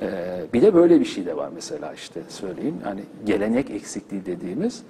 [0.00, 2.76] E, bir de böyle bir şey de var mesela işte söyleyeyim.
[2.84, 4.82] Yani gelenek eksikliği dediğimiz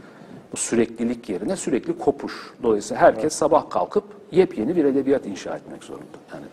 [0.52, 2.52] bu süreklilik yerine sürekli kopuş.
[2.62, 6.18] Dolayısıyla herkes sabah kalkıp yepyeni bir edebiyat inşa etmek zorunda.
[6.34, 6.46] Yani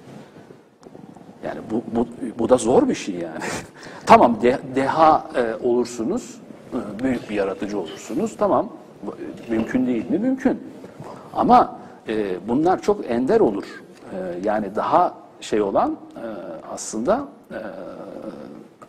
[1.45, 2.07] yani bu, bu,
[2.39, 3.39] bu da zor bir şey yani.
[4.05, 6.41] tamam de, deha e, olursunuz,
[6.73, 8.35] e, büyük bir yaratıcı olursunuz.
[8.37, 8.69] Tamam,
[9.03, 10.17] e, mümkün değil mi?
[10.17, 10.59] Mümkün.
[11.33, 13.83] Ama e, bunlar çok ender olur.
[14.13, 16.25] E, yani daha şey olan e,
[16.73, 17.57] aslında e,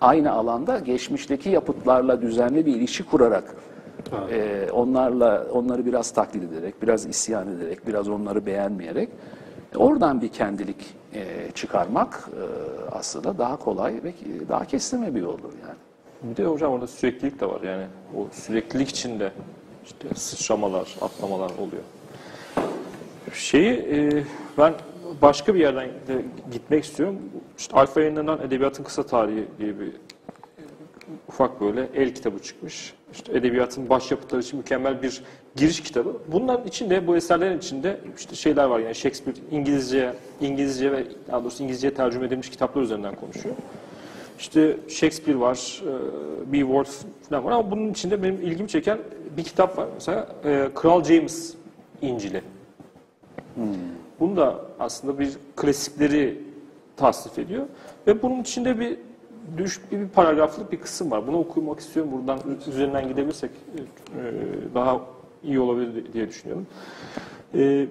[0.00, 3.44] aynı alanda geçmişteki yapıtlarla düzenli bir ilişki kurarak
[4.30, 9.08] e, onlarla onları biraz taklit ederek, biraz isyan ederek, biraz onları beğenmeyerek
[9.76, 12.42] oradan bir kendilik e, çıkarmak e,
[12.90, 14.12] aslında daha kolay ve
[14.48, 15.76] daha kestirme bir yoldur yani.
[16.22, 17.86] Bir de hocam orada süreklilik de var yani.
[18.16, 19.32] O süreklilik içinde
[19.84, 21.82] işte sıçramalar, atlamalar oluyor.
[23.34, 24.24] Şeyi e,
[24.58, 24.74] ben
[25.22, 27.16] başka bir yerden de gitmek istiyorum.
[27.58, 29.92] İşte Alfa yayınlanan Edebiyatın Kısa Tarihi diye bir
[31.28, 32.94] ufak böyle el kitabı çıkmış.
[33.12, 35.22] İşte edebiyatın başyapıtları için mükemmel bir
[35.56, 36.16] giriş kitabı.
[36.32, 41.62] Bunların içinde, bu eserlerin içinde işte şeyler var yani Shakespeare İngilizce, İngilizce ve daha doğrusu
[41.62, 43.54] İngilizceye tercüme edilmiş kitaplar üzerinden konuşuyor.
[44.38, 48.98] İşte Shakespeare var, e, Beowulf falan var ama bunun içinde benim ilgimi çeken
[49.36, 49.88] bir kitap var.
[49.94, 51.54] Mesela e, Kral James
[52.02, 52.42] İncil'i.
[54.20, 56.38] Bunu da aslında bir klasikleri
[56.96, 57.66] tasnif ediyor.
[58.06, 58.98] Ve bunun içinde bir
[59.58, 61.26] düş bir paragraflık bir kısım var.
[61.26, 62.12] Bunu okumak istiyorum.
[62.12, 62.38] Buradan
[62.68, 64.22] üzerinden gidebilirsek e,
[64.74, 65.00] daha
[65.44, 66.66] iyi olabilir diye düşünüyorum.
[67.54, 67.86] E,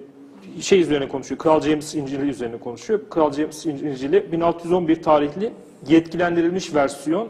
[0.60, 1.38] şey üzerine konuşuyor.
[1.38, 3.00] Kral James İncil'i üzerine konuşuyor.
[3.10, 5.52] Kral James İncil'i 1611 tarihli
[5.88, 7.28] yetkilendirilmiş versiyon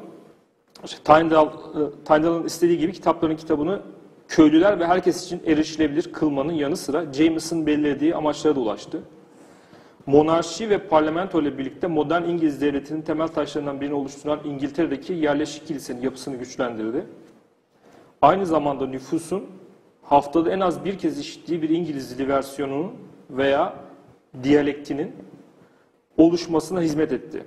[1.04, 3.80] Tyndall, e, Tyndall'ın istediği gibi kitapların kitabını
[4.28, 9.02] köylüler ve herkes için erişilebilir kılmanın yanı sıra James'in belirlediği amaçlara da ulaştı.
[10.06, 16.02] Monarşi ve parlamento ile birlikte modern İngiliz devletinin temel taşlarından birini oluşturan İngiltere'deki yerleşik kilisenin
[16.02, 17.06] yapısını güçlendirdi.
[18.22, 19.44] Aynı zamanda nüfusun
[20.02, 22.92] haftada en az bir kez işittiği bir İngiliz dili versiyonunun
[23.30, 23.74] veya
[24.42, 25.12] diyalektinin
[26.16, 27.44] oluşmasına hizmet etti.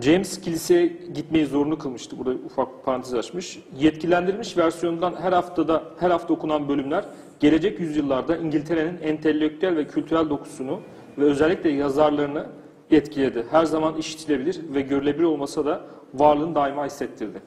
[0.00, 2.18] James kiliseye gitmeyi zorunlu kılmıştı.
[2.18, 3.58] Burada ufak parantez açmış.
[3.78, 7.04] Yetkilendirilmiş versiyonundan her haftada her hafta okunan bölümler
[7.40, 10.80] gelecek yüzyıllarda İngiltere'nin entelektüel ve kültürel dokusunu
[11.18, 12.46] ve özellikle yazarlarını
[12.90, 13.46] etkiledi.
[13.50, 15.80] Her zaman işitilebilir ve görülebilir olmasa da
[16.14, 17.42] varlığını daima hissettirdi.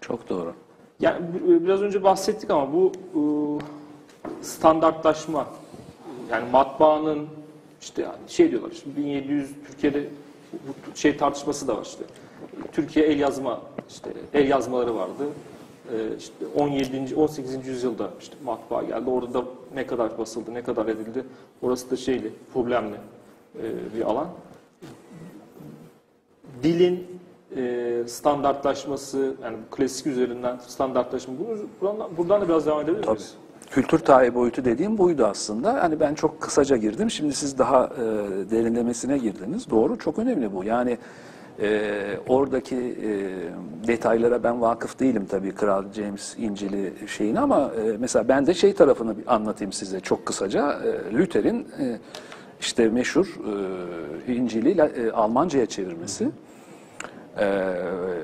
[0.00, 0.54] Çok doğru.
[1.00, 1.16] Yani
[1.48, 3.20] b- biraz önce bahsettik ama bu e,
[4.44, 5.46] standartlaşma
[6.30, 7.26] yani matbaanın
[7.82, 10.08] işte şey diyorlar işte 1700 Türkiye'de
[10.52, 12.04] bu şey tartışması da var işte.
[12.72, 15.24] Türkiye el yazma işte el yazmaları vardı.
[15.92, 17.14] E, işte 17.
[17.16, 17.66] 18.
[17.66, 19.10] yüzyılda işte matbaa geldi.
[19.10, 21.24] Orada da ne kadar basıldı, ne kadar edildi.
[21.62, 22.96] Orası da şeyli, problemli
[23.58, 23.62] e,
[23.96, 24.28] bir alan
[26.62, 27.06] dilin
[27.56, 31.34] e, standartlaşması, yani klasik üzerinden standartlaşma,
[31.80, 33.34] buradan, buradan da biraz devam edebilir miyiz?
[33.70, 35.82] Kültür tarihi boyutu dediğim buydu aslında.
[35.82, 37.10] Hani ben çok kısaca girdim.
[37.10, 38.00] Şimdi siz daha e,
[38.50, 39.70] derinlemesine girdiniz.
[39.70, 40.64] Doğru, çok önemli bu.
[40.64, 40.98] Yani
[41.62, 43.10] e, oradaki e,
[43.88, 48.74] detaylara ben vakıf değilim tabii Kral James İncil'i şeyini ama e, mesela ben de şey
[48.74, 50.72] tarafını anlatayım size çok kısaca.
[50.72, 51.98] E, Luther'in e,
[52.60, 53.26] işte meşhur
[54.28, 56.28] e, İncil'i e, Almanca'ya çevirmesi
[57.38, 57.74] e,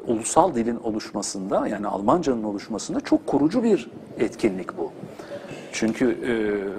[0.06, 4.92] ulusal dilin oluşmasında yani Almanca'nın oluşmasında çok kurucu bir etkinlik bu.
[5.72, 6.32] Çünkü e,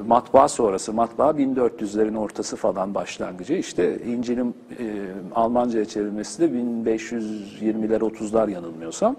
[0.08, 3.54] matbaa sonrası, matbaa 1400'lerin ortası falan başlangıcı.
[3.54, 4.86] İşte İncil'in e,
[5.36, 9.16] Almanca'ya çevrilmesi de 1520'ler 30'lar yanılmıyorsam.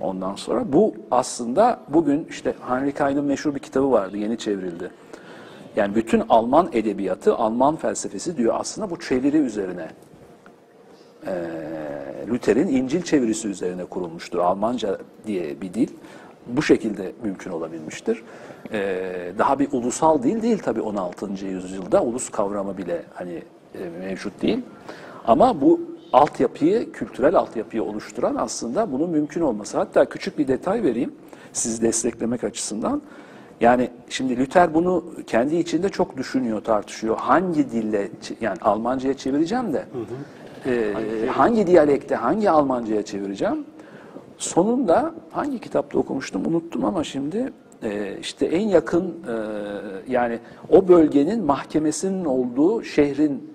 [0.00, 4.90] Ondan sonra bu aslında bugün işte Heinrich Heine'ın meşhur bir kitabı vardı, yeni çevrildi.
[5.76, 9.88] Yani bütün Alman edebiyatı, Alman felsefesi diyor aslında bu çeviri üzerine
[11.26, 11.32] e,
[12.30, 14.38] Luther'in İncil çevirisi üzerine kurulmuştur.
[14.38, 15.88] Almanca diye bir dil
[16.46, 18.22] bu şekilde mümkün olabilmiştir.
[18.72, 21.26] E, daha bir ulusal dil değil tabii 16.
[21.46, 23.42] yüzyılda ulus kavramı bile hani
[23.74, 24.60] e, mevcut değil.
[25.26, 25.80] Ama bu
[26.12, 29.78] altyapıyı, kültürel altyapıyı oluşturan aslında bunun mümkün olması.
[29.78, 31.12] Hatta küçük bir detay vereyim
[31.52, 33.02] sizi desteklemek açısından.
[33.60, 37.16] Yani şimdi Luther bunu kendi içinde çok düşünüyor, tartışıyor.
[37.16, 38.08] Hangi dille,
[38.40, 39.84] yani Almanca'ya çevireceğim de,
[40.66, 43.64] e, hangi diyalekte, hangi Almanca'ya çevireceğim?
[44.38, 47.52] Sonunda hangi kitapta okumuştum unuttum ama şimdi
[47.84, 49.34] e, işte en yakın e,
[50.08, 50.38] yani
[50.70, 53.54] o bölgenin mahkemesinin olduğu şehrin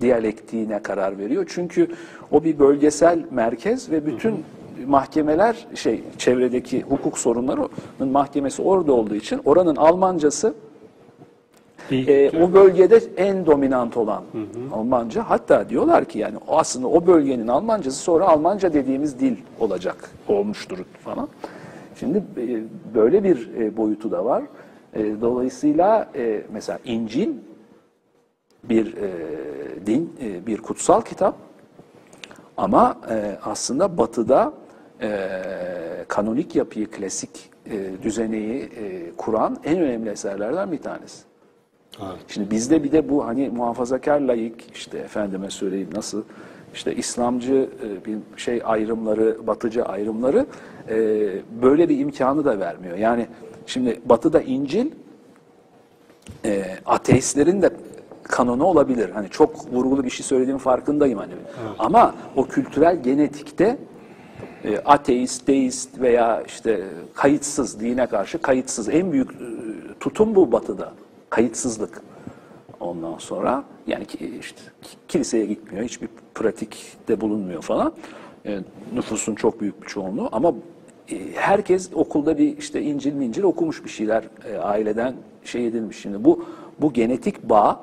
[0.00, 1.44] diyalektiğine karar veriyor.
[1.48, 1.88] Çünkü
[2.32, 4.44] o bir bölgesel merkez ve bütün
[4.86, 10.54] mahkemeler şey çevredeki hukuk sorunlarının mahkemesi orada olduğu için oranın Almancası
[11.90, 14.22] e, o bölgede en dominant olan
[14.72, 15.24] Almanca.
[15.28, 21.28] Hatta diyorlar ki yani aslında o bölgenin Almancası sonra Almanca dediğimiz dil olacak olmuştur falan.
[22.00, 22.62] Şimdi e,
[22.94, 24.42] böyle bir e, boyutu da var.
[24.94, 26.08] E, dolayısıyla
[26.52, 27.28] mesela İncil
[28.64, 28.96] bir
[29.86, 30.12] din,
[30.46, 31.36] bir kutsal kitap
[32.56, 33.00] ama
[33.44, 34.52] aslında Batı'da
[36.08, 37.50] kanonik yapıyı, klasik
[38.02, 38.70] düzeneyi
[39.16, 41.22] kuran en önemli eserlerden bir tanesi.
[42.28, 46.22] Şimdi bizde bir de bu hani muhafazakar layık işte efendime söyleyeyim nasıl
[46.74, 50.46] işte İslamcı e, bir şey ayrımları, batıcı ayrımları
[50.88, 50.96] e,
[51.62, 52.96] böyle bir imkanı da vermiyor.
[52.96, 53.26] Yani
[53.66, 54.90] şimdi batıda İncil
[56.44, 57.70] e, ateistlerin de
[58.22, 59.10] kanonu olabilir.
[59.10, 61.32] Hani çok vurgulu bir şey söylediğimin farkındayım hani.
[61.78, 63.78] Ama o kültürel genetikte
[64.84, 66.80] ateist, deist veya işte
[67.14, 69.30] kayıtsız, dine karşı kayıtsız en büyük
[70.00, 70.92] tutum bu batıda.
[71.30, 72.02] Kayıtsızlık.
[72.80, 74.60] Ondan sonra yani ki işte
[75.08, 77.92] kiliseye gitmiyor, hiçbir pratikte bulunmuyor falan.
[78.46, 78.58] E,
[78.94, 80.54] nüfusun çok büyük bir çoğunluğu ama
[81.10, 85.14] e, herkes okulda bir işte İncil mincil okumuş bir şeyler e, aileden
[85.44, 85.98] şey edilmiş.
[86.00, 86.44] Şimdi bu
[86.80, 87.80] bu genetik bağ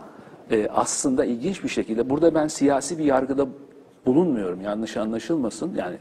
[0.52, 3.48] e, aslında ilginç bir şekilde burada ben siyasi bir yargıda
[4.06, 5.98] bulunmuyorum yanlış anlaşılmasın yani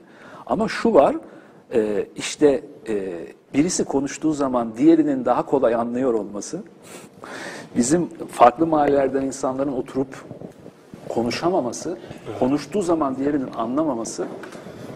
[0.46, 1.16] ama şu var
[1.74, 6.62] e, işte e, birisi konuştuğu zaman diğerinin daha kolay anlıyor olması
[7.76, 10.24] bizim farklı mahallelerden insanların oturup
[11.08, 11.98] konuşamaması
[12.38, 14.26] konuştuğu zaman diğerinin anlamaması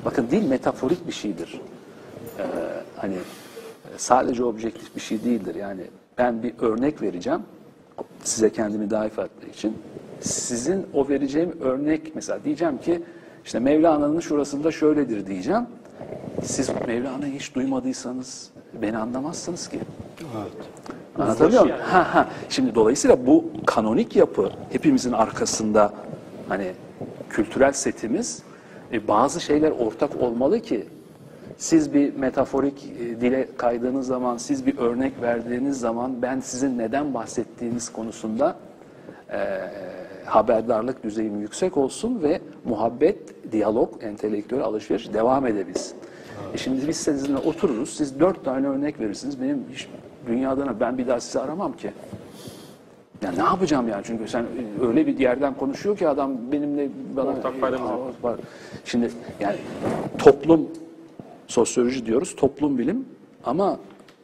[0.05, 1.61] bakın dil metaforik bir şeydir
[2.39, 2.43] Ee,
[2.97, 3.17] hani
[3.97, 5.83] sadece objektif bir şey değildir yani
[6.19, 7.43] ben bir örnek vereceğim
[8.25, 9.77] size kendimi daha ifade etmek için
[10.21, 13.03] sizin o vereceğim örnek mesela diyeceğim ki
[13.45, 15.67] işte Mevlana'nın şurasında şöyledir diyeceğim.
[16.45, 18.51] Siz Mevlana'yı hiç duymadıysanız
[18.83, 19.81] beni anlamazsınız ki.
[20.21, 20.53] Evet.
[21.19, 21.79] Anlatabiliyor muyum?
[21.83, 22.29] Ha, ha.
[22.49, 25.93] Şimdi dolayısıyla bu kanonik yapı hepimizin arkasında
[26.49, 26.73] hani
[27.31, 28.43] kültürel setimiz
[28.93, 30.87] e, bazı şeyler ortak olmalı ki
[31.57, 37.15] siz bir metaforik e, dile kaydığınız zaman, siz bir örnek verdiğiniz zaman ben sizin neden
[37.15, 38.57] bahsettiğiniz konusunda
[39.33, 39.39] e,
[40.25, 45.97] haberdarlık düzeyim yüksek olsun ve muhabbet, diyalog, entelektüel alışveriş devam edebilsin.
[46.55, 49.41] E şimdi biz sizinle otururuz, siz dört tane örnek verirsiniz.
[49.41, 49.89] Benim hiç
[50.27, 51.91] dünyadan ben bir daha sizi aramam ki.
[53.23, 54.47] Ya ne yapacağım yani çünkü sen
[54.83, 57.91] öyle bir yerden konuşuyor ki adam benimle bana Ortak paydamız
[58.23, 58.37] var.
[58.85, 59.11] Şimdi
[59.41, 59.57] yani
[60.19, 60.69] toplum
[61.47, 63.05] sosyoloji diyoruz, toplum bilim
[63.45, 63.79] ama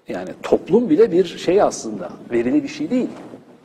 [0.09, 3.09] yani toplum bile bir şey aslında, verili bir şey değil.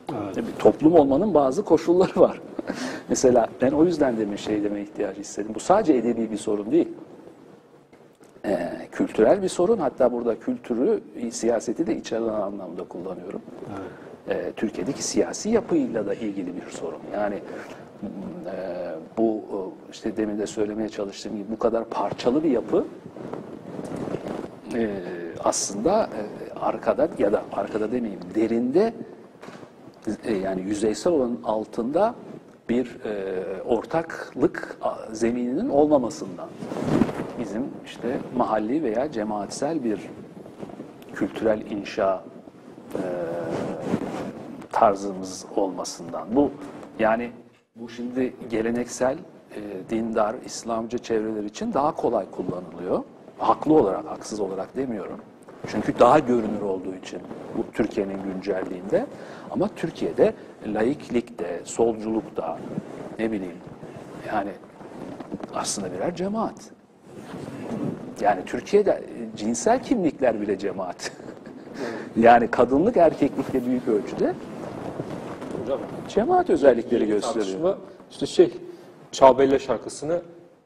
[0.08, 2.42] Tabii toplum olmanın bazı koşulları var.
[3.10, 5.56] Mesela ben o yüzden demin şey deme ihtiyacı hissettim.
[5.56, 6.88] Bu sadece edebi bir sorun değil.
[8.46, 9.78] Ee, kültürel bir sorun.
[9.78, 13.42] Hatta burada kültürü, siyaseti de içeren anlamda kullanıyorum.
[14.30, 17.00] Ee, Türkiye'deki siyasi yapıyla da ilgili bir sorun.
[17.14, 18.52] Yani e,
[19.18, 19.58] bu e,
[19.92, 22.86] işte demin de söylemeye çalıştığım gibi bu kadar parçalı bir yapı
[24.76, 24.90] e,
[25.44, 28.94] aslında e, arkada ya da arkada demeyeyim derinde
[30.24, 32.16] e, yani yüzeysel olanın altında
[32.72, 34.78] bir e, ortaklık
[35.12, 36.50] zemininin olmamasından.
[37.40, 40.00] Bizim işte mahalli veya cemaatsel bir
[41.14, 42.24] kültürel inşa
[42.94, 43.04] e,
[44.72, 46.36] tarzımız olmasından.
[46.36, 46.52] Bu
[47.00, 47.32] yani
[47.76, 49.18] bu şimdi geleneksel
[49.56, 53.04] e, dindar İslamcı çevreler için daha kolay kullanılıyor.
[53.38, 55.20] Haklı olarak, haksız olarak demiyorum.
[55.68, 57.20] Çünkü daha görünür olduğu için
[57.58, 59.06] bu Türkiye'nin güncelliğinde.
[59.52, 60.34] Ama Türkiye'de
[60.68, 62.60] laiklikte, solculukta,
[63.20, 63.58] ne bileyim
[64.28, 64.52] yani
[65.54, 66.56] aslında birer cemaat.
[68.22, 69.04] Yani Türkiye'de
[69.36, 71.12] cinsel kimlikler bile cemaat.
[72.20, 74.34] yani kadınlık erkeklikte büyük ölçüde
[75.62, 77.46] Hocam cemaat özellikleri gösteriyor.
[77.46, 77.78] tartışma
[78.12, 78.54] işte şey
[79.12, 80.22] Çağbelle şarkısını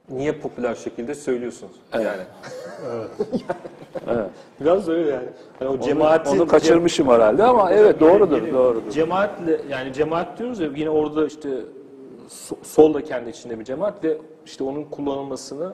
[0.09, 1.75] niye popüler şekilde söylüyorsunuz?
[1.93, 2.05] Yani.
[4.07, 4.29] Evet.
[4.61, 5.27] Biraz öyle yani.
[5.59, 8.91] Hani o cemaati Onu kaçırmışım herhalde ama evet doğrudur, Yine doğrudur.
[8.91, 11.49] Cemaatle yani cemaat diyoruz ya yine orada işte
[12.29, 15.73] so- sol da kendi içinde bir cemaat ve işte onun kullanılmasını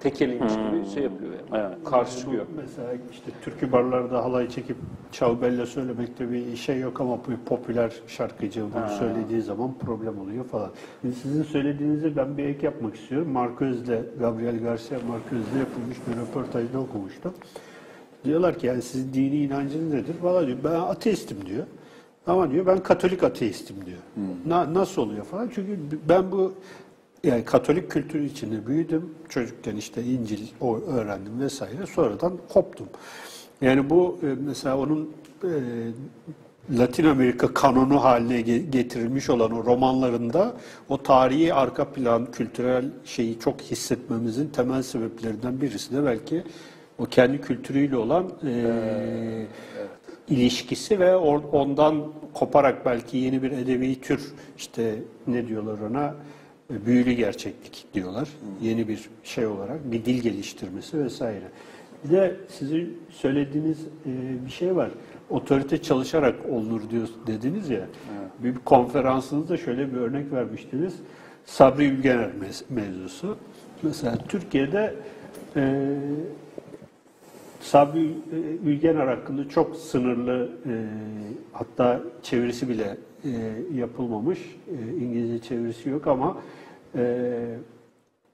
[0.00, 1.64] tekeliymiş gibi şey yapıyor yani.
[1.64, 1.84] Evet.
[1.84, 2.46] Karşı çıkıyor.
[2.56, 4.76] Mesela işte türkü barlarda halay çekip
[5.12, 10.70] çalbelle söylemekte bir şey yok ama bu popüler şarkıcı bunu söylediği zaman problem oluyor falan.
[11.02, 13.28] Şimdi sizin söylediğinizi ben bir ek yapmak istiyorum.
[13.32, 17.32] Marquez'le, Gabriel Garcia Marquez'le yapılmış bir röportajda okumuştum.
[18.24, 20.14] Diyorlar ki yani sizin dini inancınız nedir?
[20.22, 21.64] Valla diyor ben ateistim diyor.
[22.26, 23.98] Ama diyor ben Katolik ateistim diyor.
[24.46, 25.50] Na- nasıl oluyor falan?
[25.54, 25.78] Çünkü
[26.08, 26.54] ben bu
[27.24, 29.14] yani Katolik kültürü içinde büyüdüm.
[29.28, 31.86] Çocukken işte İncil o öğrendim vesaire.
[31.86, 32.88] Sonradan koptum.
[33.60, 35.10] Yani bu e, mesela onun
[35.44, 35.50] e,
[36.78, 40.56] Latin Amerika kanonu haline ge- getirilmiş olan o romanlarında
[40.88, 46.42] o tarihi arka plan, kültürel şeyi çok hissetmemizin temel sebeplerinden birisi de belki
[46.98, 49.46] o kendi kültürüyle olan e,
[50.28, 54.94] ilişkisi ve ondan koparak belki yeni bir edebi tür işte
[55.26, 56.14] ne diyorlar ona
[56.70, 58.28] büyülü gerçeklik diyorlar.
[58.62, 61.44] Yeni bir şey olarak bir dil geliştirmesi vesaire.
[62.04, 64.10] Bir de sizin söylediğiniz e,
[64.46, 64.90] bir şey var.
[65.30, 67.86] Otorite çalışarak olunur diyor dediniz ya.
[68.38, 70.94] Bir konferansınızda şöyle bir örnek vermiştiniz.
[71.44, 72.30] Sabri Ülgener
[72.70, 73.36] mevzusu.
[73.82, 74.94] Mesela Türkiye'de
[75.56, 75.94] e,
[77.60, 80.72] Sabri e, Ülgener hakkında çok sınırlı e,
[81.52, 83.30] hatta çevirisi bile e,
[83.74, 84.38] yapılmamış.
[84.68, 86.36] E, İngilizce çevirisi yok ama
[86.96, 87.34] e,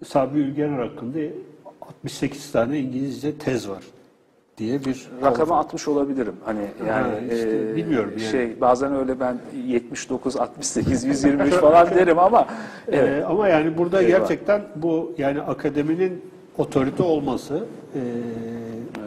[0.05, 1.19] Sabri Ülgener hakkında
[1.81, 3.83] 68 tane İngilizce tez var
[4.59, 6.35] diye bir Rakamı 60 olabilirim.
[6.45, 8.31] Hani yani Ha, işte e, bilmiyorum yani.
[8.31, 12.47] şey bazen öyle ben 79, 68, 123 falan derim ama
[12.89, 13.23] evet.
[13.23, 14.19] Ee, ama yani burada Şey var.
[14.19, 16.23] gerçekten bu yani akademinin
[16.59, 18.01] otorite olması e,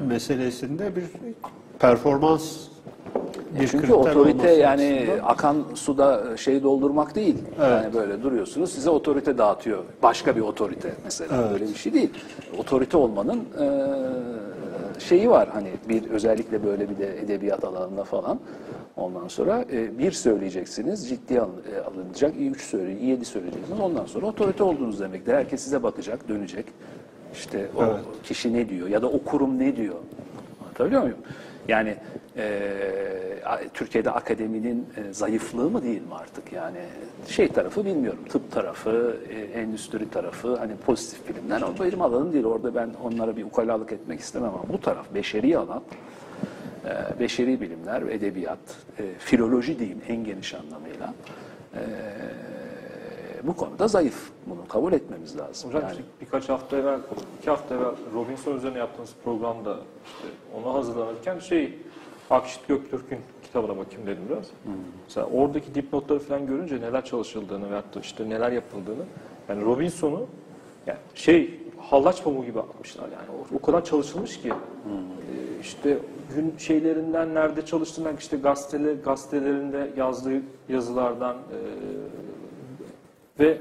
[0.07, 1.03] meselesinde bir
[1.79, 2.67] performans
[3.59, 7.35] bir Çünkü otorite yani açısından- akan suda şey doldurmak değil.
[7.61, 9.83] Yani böyle duruyorsunuz size otorite dağıtıyor.
[10.03, 11.49] Başka bir otorite mesela.
[11.53, 12.09] Böyle bir şey değil.
[12.57, 18.39] Otorite olmanın e, şeyi var hani bir özellikle böyle bir de edebiyat alanında falan.
[18.97, 22.35] Ondan sonra e, bir söyleyeceksiniz ciddiye alın- e, alınacak.
[22.39, 23.79] iyi üç söyle, iyi yedi söyleyeceksiniz.
[23.79, 25.33] Ondan sonra otorite olduğunuz demektir.
[25.33, 26.65] Herkes size bakacak, dönecek.
[27.33, 27.81] İşte o
[28.23, 29.95] kişi ne diyor ya da o kurum ne diyor.
[30.79, 31.17] Anlatabiliyor muyum?
[31.67, 31.95] Yani
[33.45, 36.53] a- Türkiye'de akademinin e, zayıflığı mı değil mi artık?
[36.53, 36.77] Yani
[37.27, 38.19] şey tarafı bilmiyorum.
[38.29, 42.45] Tıp tarafı, e, endüstri tarafı, hani pozitif bilimler o benim alanım değil.
[42.45, 45.81] Orada ben onlara bir ukalalık etmek istemem ama bu taraf beşeri alan,
[46.85, 48.59] e, beşeri bilimler, edebiyat,
[48.99, 51.13] e, filoloji diyeyim en geniş anlamıyla.
[51.75, 51.79] e,
[53.47, 54.29] bu konuda zayıf.
[54.45, 55.69] Bunu kabul etmemiz lazım.
[55.69, 55.99] Hocam yani.
[56.21, 56.99] birkaç hafta evvel,
[57.39, 60.27] iki hafta evvel Robinson üzerine yaptığınız programda işte
[60.57, 61.73] ona hazırlanırken şey
[62.29, 64.45] Akşit Göktürk'ün kitabına bakayım dedim biraz.
[65.05, 69.03] Mesela oradaki dipnotları falan görünce neler çalışıldığını veyahut da işte neler yapıldığını
[69.49, 70.25] yani Robinson'u
[70.87, 73.39] yani şey hallaç pamuğu gibi atmışlar yani.
[73.39, 74.53] O, o kadar çalışılmış ki e,
[75.61, 75.97] işte
[76.35, 81.59] gün şeylerinden nerede çalıştığından işte gazeteler, gazetelerinde yazdığı yazılardan e,
[83.39, 83.57] ve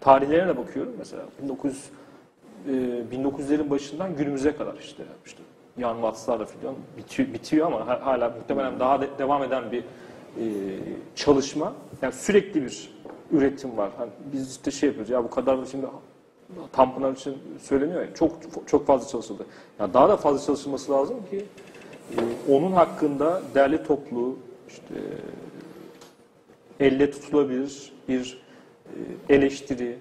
[0.00, 1.84] tarihlerine bakıyorum mesela 1900
[2.68, 2.70] e,
[3.12, 5.42] 1900'lerin başından günümüze kadar işte işte
[5.78, 9.84] Yan Watts'larla falan bitiyor, bitiyor ama ha- hala muhtemelen daha de- devam eden bir e,
[11.14, 11.74] çalışma.
[12.02, 12.90] Yani sürekli bir
[13.32, 13.90] üretim var.
[13.98, 15.86] Hani biz işte şey yapıyoruz ya bu kadar da şimdi
[16.72, 18.32] Tanpınar için söyleniyor ya çok
[18.66, 19.46] çok fazla çalışıldı.
[19.80, 21.44] Ya daha da fazla çalışılması lazım ki
[22.12, 24.36] e, onun hakkında derli toplu
[24.68, 24.94] işte
[26.80, 28.38] elle tutulabilir bir
[29.28, 29.98] eleştiri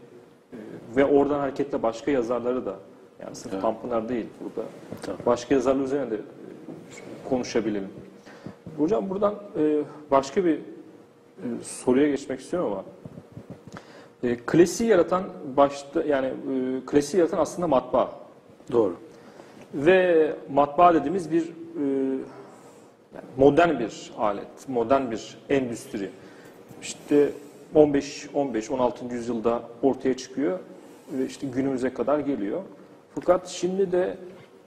[0.53, 0.57] e,
[0.95, 2.75] ve oradan hareketle başka yazarları da
[3.21, 4.69] yani sırf Tanpınar değil burada
[5.25, 6.19] başka yazarlar üzerine de e,
[7.29, 7.89] konuşabilelim.
[8.77, 9.81] Hocam buradan e,
[10.11, 10.61] başka bir e,
[11.63, 12.83] soruya geçmek istiyorum ama
[14.23, 15.23] E, klasiği yaratan
[15.57, 18.11] başta yani e, klasiği yaratan aslında matbaa.
[18.71, 18.95] Doğru.
[19.73, 21.45] Ve matbaa dediğimiz bir e,
[23.37, 26.09] modern bir alet, modern bir endüstri.
[26.81, 27.29] İşte
[27.75, 29.05] 15 15 16.
[29.13, 30.59] yüzyılda ortaya çıkıyor
[31.11, 32.61] ve işte günümüze kadar geliyor.
[33.15, 34.17] Fakat şimdi de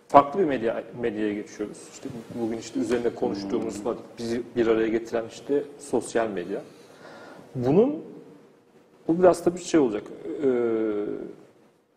[0.08, 1.78] farklı bir medya medyaya geçiyoruz.
[1.92, 3.76] İşte bugün işte üzerinde konuştuğumuz
[4.18, 6.60] bizi bir araya getiren işte sosyal medya.
[7.54, 8.04] Bunun
[9.08, 10.02] bu biraz tabii şey olacak.
[10.44, 10.48] E,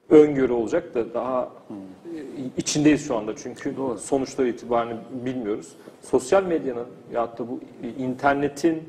[0.09, 2.17] öngörü olacak da daha e,
[2.57, 5.75] içindeyiz şu anda çünkü sonuçları itibariyle bilmiyoruz.
[6.01, 7.59] Sosyal medyanın veyahut da bu
[7.99, 8.83] internetin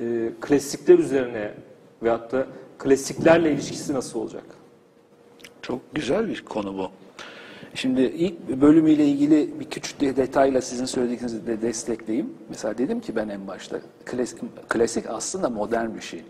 [0.00, 1.54] e, klasikler üzerine
[2.02, 2.46] veyahut da
[2.78, 4.44] klasiklerle ilişkisi nasıl olacak?
[5.62, 6.90] Çok güzel bir konu bu.
[7.74, 12.34] Şimdi ilk bölümüyle ilgili bir küçük de detayla sizin söylediklerinizi de destekleyeyim.
[12.48, 16.22] Mesela dedim ki ben en başta klasik, klasik aslında modern bir şey.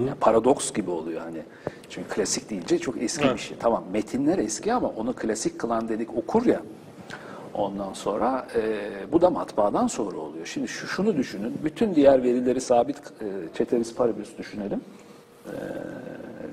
[0.00, 1.42] Yani paradoks gibi oluyor hani.
[1.90, 3.56] Çünkü klasik deyince çok eski bir şey.
[3.60, 6.62] Tamam metinler eski ama onu klasik kılan dedik okur ya.
[7.54, 8.80] Ondan sonra e,
[9.12, 10.46] bu da matbaadan sonra oluyor.
[10.46, 11.60] Şimdi şu, şunu düşünün.
[11.64, 14.80] Bütün diğer verileri sabit e, ceteris paribus düşünelim.
[15.46, 15.54] E,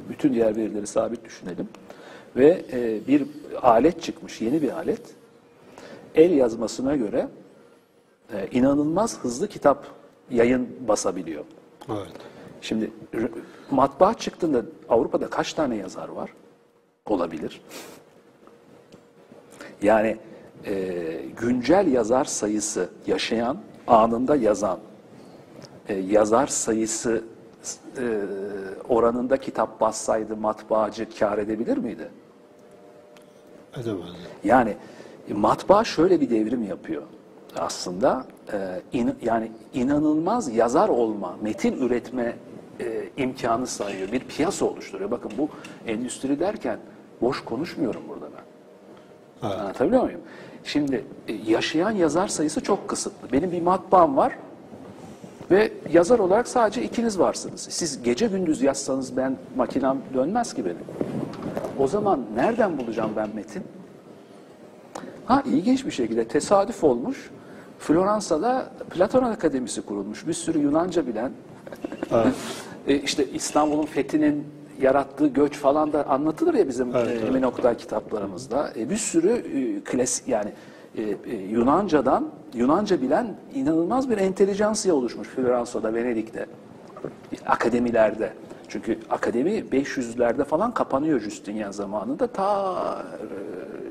[0.10, 1.70] bütün diğer verileri sabit düşünelim.
[2.36, 3.28] Ve e, bir
[3.62, 5.02] alet çıkmış, yeni bir alet.
[6.16, 7.28] El yazmasına göre
[8.34, 9.86] e, inanılmaz hızlı kitap
[10.30, 11.43] yayın basabiliyor.
[11.89, 12.12] Evet.
[12.62, 12.91] Şimdi
[13.72, 16.34] matbaa çıktığında Avrupa'da kaç tane yazar var?
[17.06, 17.62] Olabilir.
[19.82, 20.18] Yani
[20.66, 20.95] e,
[21.41, 23.57] güncel yazar sayısı yaşayan,
[23.88, 24.80] anında yazan
[25.88, 27.24] e, yazar sayısı
[27.97, 28.20] e,
[28.89, 32.10] oranında kitap bassaydı matbaacı kar edebilir miydi?
[33.74, 33.99] Edemez.
[34.43, 34.76] Yani
[35.30, 37.03] e, matbaa şöyle bir devrim yapıyor
[37.57, 38.26] aslında.
[38.53, 42.36] E, in- yani inanılmaz yazar olma, metin üretme
[42.80, 44.12] e, imkanı sayıyor.
[44.12, 45.12] Bir piyasa oluşturuyor.
[45.12, 45.49] Bakın bu
[45.88, 46.80] endüstri derken
[47.22, 48.43] boş konuşmuyorum burada ben.
[49.47, 50.22] Anlatabiliyor muyum?
[50.72, 53.32] Şimdi e, yaşayan yazar sayısı çok kısıtlı.
[53.32, 54.34] Benim bir matbaam var
[55.51, 57.67] ve yazar olarak sadece ikiniz varsınız.
[57.70, 60.78] Siz gece gündüz yazsanız ben makinem dönmez ki benim.
[61.80, 63.63] O zaman nereden bulacağım ben metin?
[65.26, 67.30] Ha ilginç bir şekilde tesadüf olmuş.
[67.80, 70.28] Floransa'da Platon Akademisi kurulmuş.
[70.28, 71.32] Bir sürü Yunanca bilen.
[72.88, 74.47] e, işte İstanbul'un fethinin
[74.82, 77.23] yarattığı göç falan da anlatılır ya bizim Evet, e, evet.
[77.23, 78.69] Emin Oktay kitaplarımızda.
[78.75, 80.51] E, bir sürü e, klasik yani
[80.97, 86.45] e, e, Yunanca'dan Yunanca bilen inanılmaz bir entelijansiya oluşmuş Floransa'da, Venedik'te.
[87.45, 88.34] Akademilerde.
[88.67, 92.27] Çünkü akademi 500'lerde falan kapanıyor Justinian zamanında.
[92.27, 92.73] Ta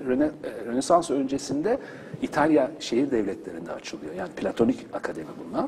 [0.03, 1.79] e, Röne, e, Rönesans öncesinde
[2.23, 4.15] İtalya şehir devletlerinde açılıyor.
[4.15, 5.67] Yani Platonik akademi bunlar.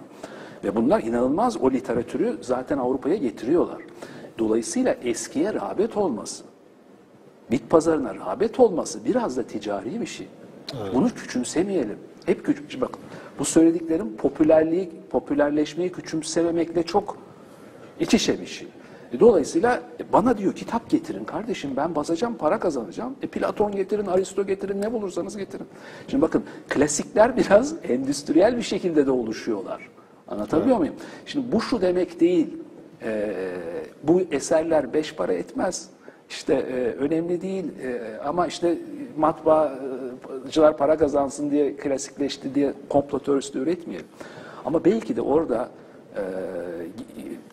[0.64, 3.78] Ve bunlar inanılmaz o literatürü zaten Avrupa'ya getiriyorlar.
[4.40, 6.44] Dolayısıyla eskiye rağbet olması,
[7.50, 10.28] bit pazarına rağbet olması biraz da ticari bir şey.
[10.94, 11.98] Bunu küçümsemeyelim.
[12.26, 13.00] Hep küçük bakın.
[13.38, 17.16] Bu söylediklerim popülerliği, popülerleşmeyi küçümsememekle çok
[18.00, 18.68] iç içe bir şey.
[19.12, 23.14] E, Dolayısıyla e, bana diyor kitap getirin kardeşim ben basacağım para kazanacağım.
[23.22, 25.66] E Platon getirin, Aristo getirin ne bulursanız getirin.
[26.08, 29.88] Şimdi bakın klasikler biraz endüstriyel bir şekilde de oluşuyorlar.
[30.28, 30.94] Anlatabiliyor muyum?
[31.26, 32.56] Şimdi bu şu demek değil.
[33.02, 33.32] E,
[34.02, 35.88] bu eserler beş para etmez.
[36.30, 38.78] İşte e, önemli değil e, ama işte
[39.16, 44.06] matbaacılar para kazansın diye klasikleşti diye komplo teorisi üretmeyelim.
[44.64, 45.68] Ama belki de orada
[46.16, 46.22] e,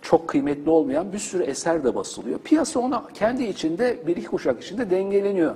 [0.02, 2.40] çok kıymetli olmayan bir sürü eser de basılıyor.
[2.40, 5.56] Piyasa ona kendi içinde bir iki kuşak içinde dengeleniyor.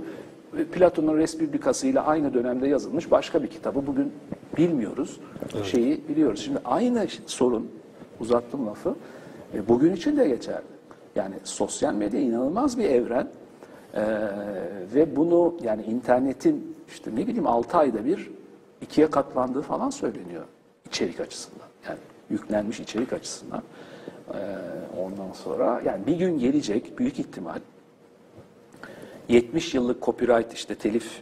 [0.72, 4.14] Platon'un Respublikası ile aynı dönemde yazılmış başka bir kitabı bugün
[4.58, 5.20] bilmiyoruz.
[5.64, 6.42] Şeyi biliyoruz.
[6.46, 7.72] Şimdi aynı sorun
[8.20, 8.96] uzattım lafı.
[9.54, 10.66] E, bugün için de geçerli.
[11.16, 13.28] Yani sosyal medya inanılmaz bir evren.
[13.94, 14.02] Ee,
[14.96, 18.32] ve bunu yani internetin işte ne bileyim 6 ayda bir
[18.82, 20.44] ikiye katlandığı falan söyleniyor
[20.86, 21.68] içerik açısından.
[21.88, 21.98] Yani
[22.30, 23.64] yüklenmiş içerik açısından.
[24.34, 24.38] Ee,
[25.00, 27.60] ondan sonra yani bir gün gelecek büyük ihtimal
[29.30, 31.22] 70 yıllık copyright işte telif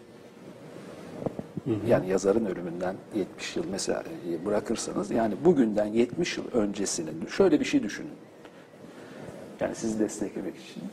[1.88, 4.04] yani yazarın ölümünden 70 yıl mesela
[4.46, 8.12] bırakırsanız yani bugünden 70 yıl öncesini şöyle bir şey düşünün.
[9.60, 10.84] Yani sizi desteklemek için.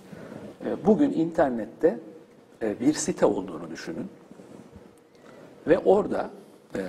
[0.65, 1.99] E, Bugün internette
[2.63, 4.07] e, bir site olduğunu düşünün.
[5.67, 6.31] Ve orada
[6.75, 6.83] e,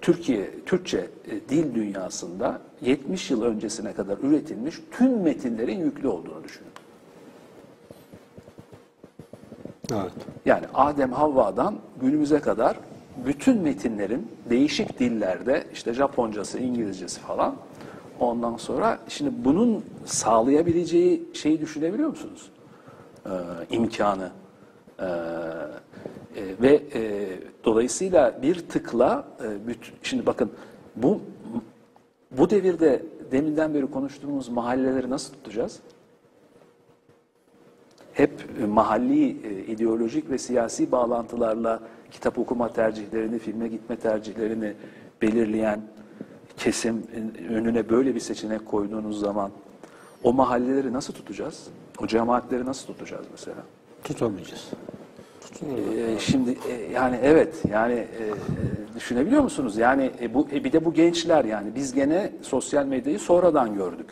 [0.00, 1.06] Türkiye, Türkçe
[1.48, 6.70] dil dünyasında 70 yıl öncesine kadar üretilmiş tüm metinlerin yüklü olduğunu düşünün.
[9.92, 10.12] Evet.
[10.46, 12.76] Yani Adem Havva'dan günümüze kadar
[13.26, 17.56] bütün metinlerin değişik dillerde işte Japoncası, İngilizcesi falan
[18.20, 22.50] Ondan sonra şimdi bunun sağlayabileceği şeyi düşünebiliyor musunuz?
[23.26, 23.30] Ee,
[23.70, 24.30] imkanı.
[24.98, 27.28] Ee, e, ve e,
[27.64, 30.50] dolayısıyla bir tıkla e, bütün, şimdi bakın
[30.96, 31.20] bu
[32.30, 33.02] bu devirde
[33.32, 35.80] deminden beri konuştuğumuz mahalleleri nasıl tutacağız?
[38.12, 38.30] Hep
[38.68, 41.80] mahalli e, ideolojik ve siyasi bağlantılarla
[42.10, 44.74] kitap okuma tercihlerini, filme gitme tercihlerini
[45.22, 45.80] belirleyen
[46.56, 49.50] kesim e, önüne böyle bir seçenek koyduğunuz zaman
[50.22, 51.66] o mahalleleri nasıl tutacağız?
[52.02, 53.62] O cemaatleri nasıl tutacağız mesela?
[54.04, 54.70] Tutamayacağız.
[55.62, 58.34] Ee, şimdi e, yani evet yani e,
[58.96, 59.76] düşünebiliyor musunuz?
[59.76, 64.10] Yani e, bu e, bir de bu gençler yani biz gene sosyal medyayı sonradan gördük.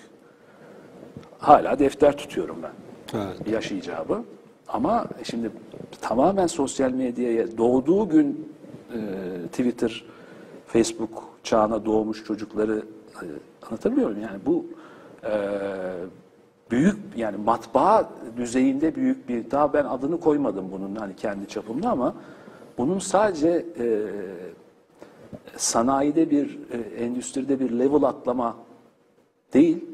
[1.38, 2.72] Hala defter tutuyorum ben.
[3.18, 3.48] Evet.
[3.52, 4.22] Yaş icabı.
[4.68, 5.50] Ama şimdi
[6.00, 8.52] tamamen sosyal medyaya doğduğu gün
[8.94, 8.98] e,
[9.46, 10.04] Twitter,
[10.66, 12.82] Facebook çağına doğmuş çocukları
[13.22, 13.26] e,
[13.66, 14.22] anlatabiliyor muyum?
[14.22, 14.66] Yani bu
[15.24, 15.32] e,
[16.70, 22.14] büyük yani matbaa düzeyinde büyük bir daha ben adını koymadım bunun hani kendi çapımda ama
[22.78, 24.02] bunun sadece e,
[25.56, 28.56] sanayide bir e, endüstride bir level atlama
[29.54, 29.84] değil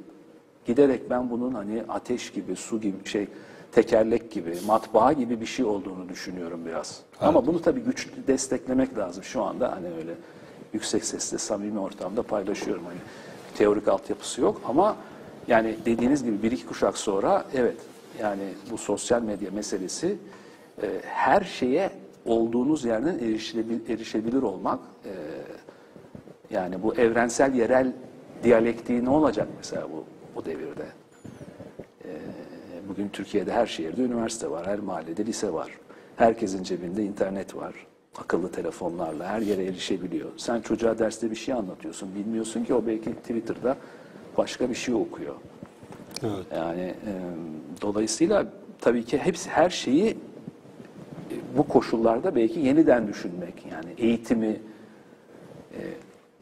[0.67, 3.29] giderek ben bunun hani ateş gibi su gibi şey
[3.75, 7.01] tekerlek gibi matbaa gibi bir şey olduğunu düşünüyorum biraz.
[7.21, 10.15] Ama bunu tabii güçlü desteklemek lazım şu anda hani öyle
[10.73, 12.99] yüksek sesle samimi ortamda paylaşıyorum hani
[13.57, 14.97] teorik altyapısı yok ama
[15.49, 17.77] yani dediğiniz gibi bir iki kuşak sonra evet
[18.21, 20.17] yani bu sosyal medya meselesi
[20.83, 21.91] e, her şeye
[22.27, 25.13] olduğunuz yerden erişilebilir, erişebilir olmak e,
[26.51, 27.93] yani bu evrensel yerel
[28.43, 30.05] diyalektiği ne olacak mesela bu,
[30.37, 30.87] bu devirde?
[32.95, 35.71] Bugün Türkiye'de her şehirde üniversite var, her mahallede lise var.
[36.17, 37.75] Herkesin cebinde internet var.
[38.19, 40.31] Akıllı telefonlarla her yere erişebiliyor.
[40.37, 42.15] Sen çocuğa derste bir şey anlatıyorsun.
[42.15, 43.77] Bilmiyorsun ki o belki Twitter'da
[44.37, 45.35] başka bir şey okuyor.
[46.23, 46.47] Evet.
[46.57, 47.13] Yani e,
[47.83, 48.47] dolayısıyla
[48.81, 50.17] tabii ki hepsi her şeyi e,
[51.57, 53.67] bu koşullarda belki yeniden düşünmek.
[53.73, 54.61] Yani eğitimi,
[55.73, 55.81] e,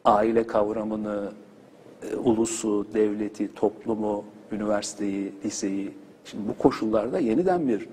[0.05, 1.31] aile kavramını,
[2.11, 7.87] e, ulusu, devleti, toplumu, üniversiteyi, liseyi şimdi bu koşullarda yeniden bir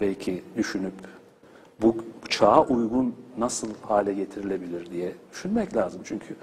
[0.00, 0.94] belki düşünüp
[1.82, 1.96] bu
[2.28, 6.00] çağa uygun nasıl hale getirilebilir diye düşünmek lazım.
[6.04, 6.36] Çünkü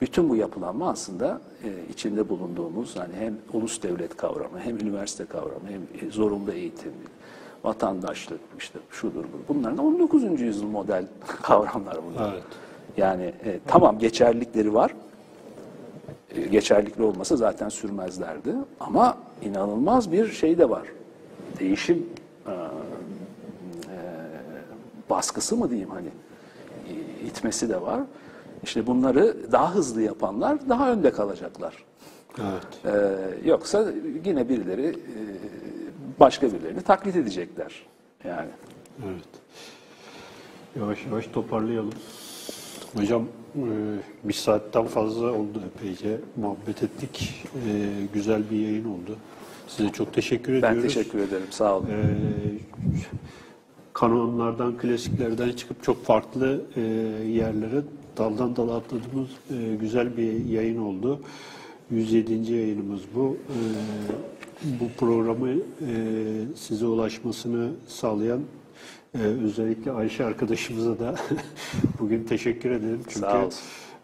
[0.00, 5.68] bütün bu yapılanma aslında e, içinde bulunduğumuz hani hem ulus devlet kavramı, hem üniversite kavramı,
[5.68, 6.92] hem e, zorunlu eğitim,
[7.64, 9.54] vatandaşlık, işte şudur bu.
[9.54, 10.40] Bunların 19.
[10.40, 11.06] yüzyıl model
[11.42, 12.32] kavramlar bunlar.
[12.32, 12.42] Evet.
[12.96, 14.94] Yani e, tamam geçerlilikleri var.
[16.50, 18.54] Geçerlikli olmasa zaten sürmezlerdi.
[18.80, 20.86] Ama inanılmaz bir şey de var.
[21.60, 22.06] Değişim
[22.46, 22.56] e, e,
[25.10, 26.08] baskısı mı diyeyim hani
[27.26, 28.00] itmesi de var.
[28.62, 31.84] İşte bunları daha hızlı yapanlar daha önde kalacaklar.
[32.38, 32.94] Evet.
[32.96, 33.92] E, yoksa
[34.24, 34.94] yine birileri e,
[36.20, 37.86] başka birilerini taklit edecekler.
[38.24, 38.50] Yani.
[39.06, 39.28] Evet.
[40.76, 41.92] Yavaş yavaş toparlayalım.
[42.96, 43.24] Hocam
[44.24, 46.20] bir saatten fazla oldu epeyce.
[46.36, 47.44] Muhabbet ettik.
[47.68, 49.16] E, güzel bir yayın oldu.
[49.68, 50.94] Size çok teşekkür Ben ediyoruz.
[50.94, 51.46] teşekkür ederim.
[51.50, 51.86] Sağ olun.
[51.86, 52.04] E,
[53.92, 56.80] kanonlardan, klasiklerden çıkıp çok farklı e,
[57.26, 57.82] yerlere
[58.16, 61.20] daldan dala atladığımız e, güzel bir yayın oldu.
[61.90, 62.52] 107.
[62.52, 63.36] yayınımız bu.
[63.46, 63.58] E,
[64.80, 65.56] bu programı e,
[66.56, 68.40] size ulaşmasını sağlayan
[69.22, 71.14] e, özellikle Ayşe arkadaşımıza da
[72.00, 73.00] bugün teşekkür ederim.
[73.08, 73.60] Çünkü Sağ olsun.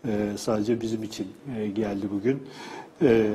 [0.08, 1.26] e, sadece bizim için
[1.58, 2.42] e, geldi bugün.
[3.02, 3.30] E,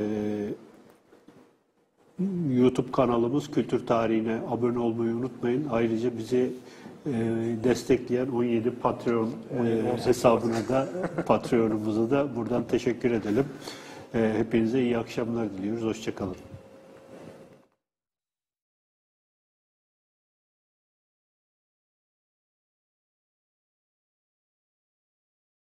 [2.56, 5.66] YouTube kanalımız Kültür Tarihine abone olmayı unutmayın.
[5.70, 6.50] Ayrıca bizi
[7.06, 7.12] e,
[7.64, 9.30] destekleyen 17 Patreon
[9.64, 10.88] e, hesabına da
[11.26, 13.44] Patreon'umuza da buradan teşekkür edelim.
[14.14, 15.82] E, hepinize iyi akşamlar diliyoruz.
[15.84, 16.36] Hoşçakalın.